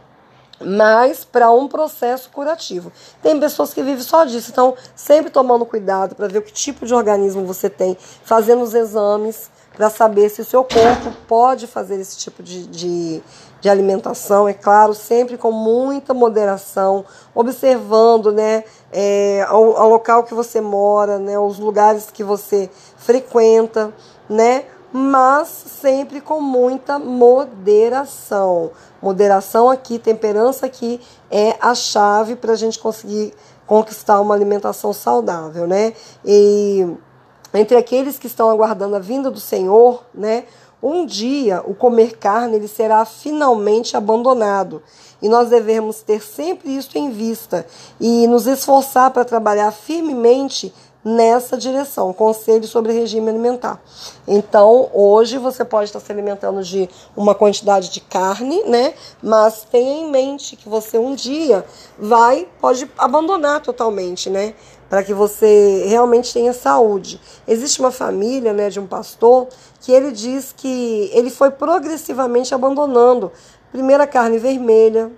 Mas 0.66 1.26
para 1.26 1.52
um 1.52 1.68
processo 1.68 2.30
curativo. 2.30 2.92
Tem 3.22 3.40
pessoas 3.40 3.74
que 3.74 3.82
vivem 3.82 4.04
só 4.04 4.26
disso, 4.26 4.52
então 4.52 4.76
sempre 4.96 5.32
tomando 5.32 5.66
cuidado 5.66 6.16
para 6.16 6.28
ver 6.28 6.42
que 6.42 6.52
tipo 6.52 6.86
de 6.86 6.94
organismo 6.94 7.46
você 7.46 7.70
tem, 7.70 7.98
fazendo 8.24 8.62
os 8.64 8.74
exames 8.74 9.50
para 9.74 9.90
saber 9.90 10.30
se 10.30 10.42
o 10.42 10.46
seu 10.46 10.64
corpo 10.64 11.12
pode 11.28 11.66
fazer 11.66 12.00
esse 12.00 12.18
tipo 12.18 12.44
de, 12.44 12.68
de, 12.68 13.24
de, 13.62 13.70
alimentação, 13.70 14.48
é 14.48 14.54
claro, 14.54 14.94
sempre 14.94 15.38
com 15.38 15.52
muita 15.52 16.14
moderação, 16.14 17.06
observando 17.34 18.32
né, 18.32 18.66
é, 18.92 19.46
local 19.50 20.24
que 20.24 20.34
você 20.34 20.60
mora, 20.60 21.18
né, 21.18 21.40
os 21.40 21.58
lugares 21.58 22.12
que 22.12 22.24
você 22.24 22.70
frequenta, 22.98 23.94
né, 24.30 24.66
mas 24.92 25.48
sempre 25.48 26.20
com 26.20 26.42
muita 26.42 27.00
moderação. 27.00 28.72
Moderação 29.02 29.70
aqui, 29.70 29.98
temperança 29.98 30.66
aqui 30.66 31.00
é 31.30 31.56
a 31.62 31.74
chave 31.74 32.36
para 32.36 32.54
a 32.54 32.56
gente 32.56 32.78
conseguir 32.78 33.34
conquistar 33.66 34.20
uma 34.20 34.36
alimentação 34.36 34.92
saudável, 34.92 35.66
né? 35.66 35.94
E 36.26 36.86
entre 37.54 37.78
aqueles 37.78 38.20
que 38.20 38.28
estão 38.28 38.50
aguardando 38.50 38.96
a 38.96 39.00
vinda 39.00 39.32
do 39.32 39.40
Senhor, 39.40 40.04
né? 40.14 40.46
Um 40.84 41.06
dia 41.06 41.62
o 41.66 41.76
comer 41.76 42.18
carne 42.18 42.56
ele 42.56 42.68
será 42.68 43.06
finalmente 43.06 43.96
abandonado. 43.96 44.82
E 45.22 45.30
nós 45.30 45.50
devemos 45.50 46.02
ter 46.02 46.22
sempre 46.22 46.76
isso 46.76 46.98
em 46.98 47.12
vista 47.12 47.66
e 48.00 48.26
nos 48.28 48.48
esforçar 48.48 49.12
para 49.12 49.24
trabalhar 49.24 49.72
firmemente 49.72 50.74
nessa 51.04 51.58
direção, 51.58 52.14
conselho 52.14 52.68
sobre 52.68 52.94
regime 52.94 53.30
alimentar. 53.30 53.82
Então, 54.28 54.90
hoje 54.94 55.38
você 55.38 55.66
pode 55.66 55.86
estar 55.86 56.00
se 56.00 56.12
alimentando 56.12 56.64
de 56.64 56.90
uma 57.16 57.34
quantidade 57.34 57.90
de 57.90 58.02
carne, 58.02 58.64
né? 58.64 58.94
Mas 59.22 59.66
tenha 59.70 60.02
em 60.02 60.12
mente 60.12 60.56
que 60.56 60.70
você 60.70 60.98
um 60.98 61.16
dia 61.16 61.66
vai 61.98 62.48
pode 62.60 62.90
abandonar 62.98 63.62
totalmente, 63.62 64.30
né? 64.30 64.54
Para 64.90 65.04
que 65.04 65.14
você 65.14 65.86
realmente 65.88 66.34
tenha 66.34 66.54
saúde. 66.54 67.20
Existe 67.48 67.80
uma 67.80 67.92
família, 67.92 68.52
né, 68.52 68.70
de 68.70 68.80
um 68.80 68.86
pastor 68.86 69.48
que 69.80 69.92
ele 69.92 70.12
diz 70.12 70.54
que 70.56 71.10
ele 71.14 71.30
foi 71.30 71.50
progressivamente 71.50 72.54
abandonando 72.54 73.32
primeiro 73.72 74.04
a 74.04 74.08
carne 74.08 74.38
vermelha, 74.38 75.10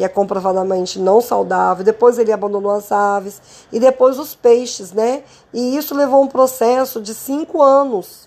que 0.00 0.04
é 0.04 0.08
comprovadamente 0.08 0.98
não 0.98 1.20
saudável. 1.20 1.84
Depois 1.84 2.16
ele 2.16 2.32
abandonou 2.32 2.70
as 2.70 2.90
aves 2.90 3.38
e 3.70 3.78
depois 3.78 4.18
os 4.18 4.34
peixes, 4.34 4.92
né? 4.92 5.22
E 5.52 5.76
isso 5.76 5.94
levou 5.94 6.22
um 6.22 6.26
processo 6.26 7.02
de 7.02 7.12
cinco 7.12 7.60
anos. 7.60 8.26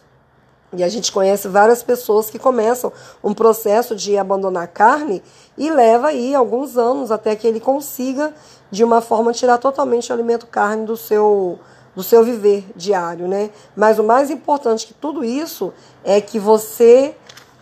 E 0.72 0.84
a 0.84 0.88
gente 0.88 1.12
conhece 1.12 1.48
várias 1.48 1.82
pessoas 1.82 2.30
que 2.30 2.38
começam 2.38 2.94
um 3.24 3.34
processo 3.34 3.96
de 3.96 4.16
abandonar 4.16 4.68
carne 4.68 5.24
e 5.58 5.72
leva 5.72 6.10
aí 6.10 6.36
alguns 6.36 6.78
anos 6.78 7.12
até 7.12 7.36
que 7.36 7.48
ele 7.48 7.60
consiga, 7.60 8.36
de 8.70 8.84
uma 8.84 9.02
forma, 9.02 9.34
tirar 9.34 9.58
totalmente 9.58 10.12
o 10.12 10.14
alimento 10.14 10.46
carne 10.46 10.86
do 10.86 10.96
seu, 10.96 11.58
do 11.96 12.04
seu 12.04 12.24
viver 12.24 12.68
diário, 12.76 13.28
né? 13.28 13.50
Mas 13.76 13.98
o 13.98 14.04
mais 14.04 14.30
importante 14.30 14.86
que 14.86 14.94
tudo 14.94 15.24
isso 15.24 15.74
é 16.04 16.22
que 16.22 16.38
você 16.38 17.16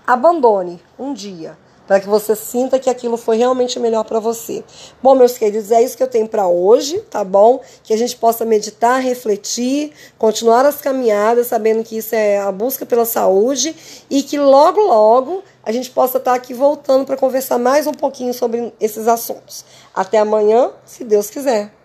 abandone 0.06 0.84
um 1.00 1.13
dia 1.13 1.58
para 1.92 2.00
que 2.00 2.08
você 2.08 2.38
sinta 2.38 2.80
que 2.80 2.90
aquilo 2.90 3.18
foi 3.18 3.36
realmente 3.36 3.78
melhor 3.78 4.06
para 4.06 4.18
você. 4.18 4.64
Bom, 5.04 5.14
meus 5.14 5.38
queridos, 5.38 5.72
é 5.72 5.84
isso 5.84 5.98
que 5.98 6.02
eu 6.02 6.08
tenho 6.08 6.26
para 6.26 6.48
hoje, 6.48 7.02
tá 7.10 7.22
bom? 7.22 7.60
Que 7.84 7.94
a 7.94 7.98
gente 7.98 8.16
possa 8.16 8.46
meditar, 8.46 9.02
refletir, 9.02 9.92
continuar 10.18 10.66
as 10.66 10.80
caminhadas, 10.80 11.48
sabendo 11.48 11.84
que 11.84 11.98
isso 11.98 12.16
é 12.16 12.40
a 12.40 12.50
busca 12.50 12.86
pela 12.86 13.04
saúde 13.04 13.76
e 14.10 14.24
que 14.24 14.40
logo, 14.40 14.80
logo 14.80 15.44
a 15.66 15.74
gente 15.74 15.92
possa 15.92 16.18
estar 16.18 16.32
tá 16.32 16.38
aqui 16.38 16.54
voltando 16.54 17.04
para 17.04 17.18
conversar 17.18 17.58
mais 17.58 17.86
um 17.86 17.94
pouquinho 17.94 18.34
sobre 18.34 18.74
esses 18.80 19.06
assuntos. 19.06 19.66
Até 19.94 20.18
amanhã, 20.18 20.72
se 20.86 21.04
Deus 21.04 21.30
quiser. 21.30 21.81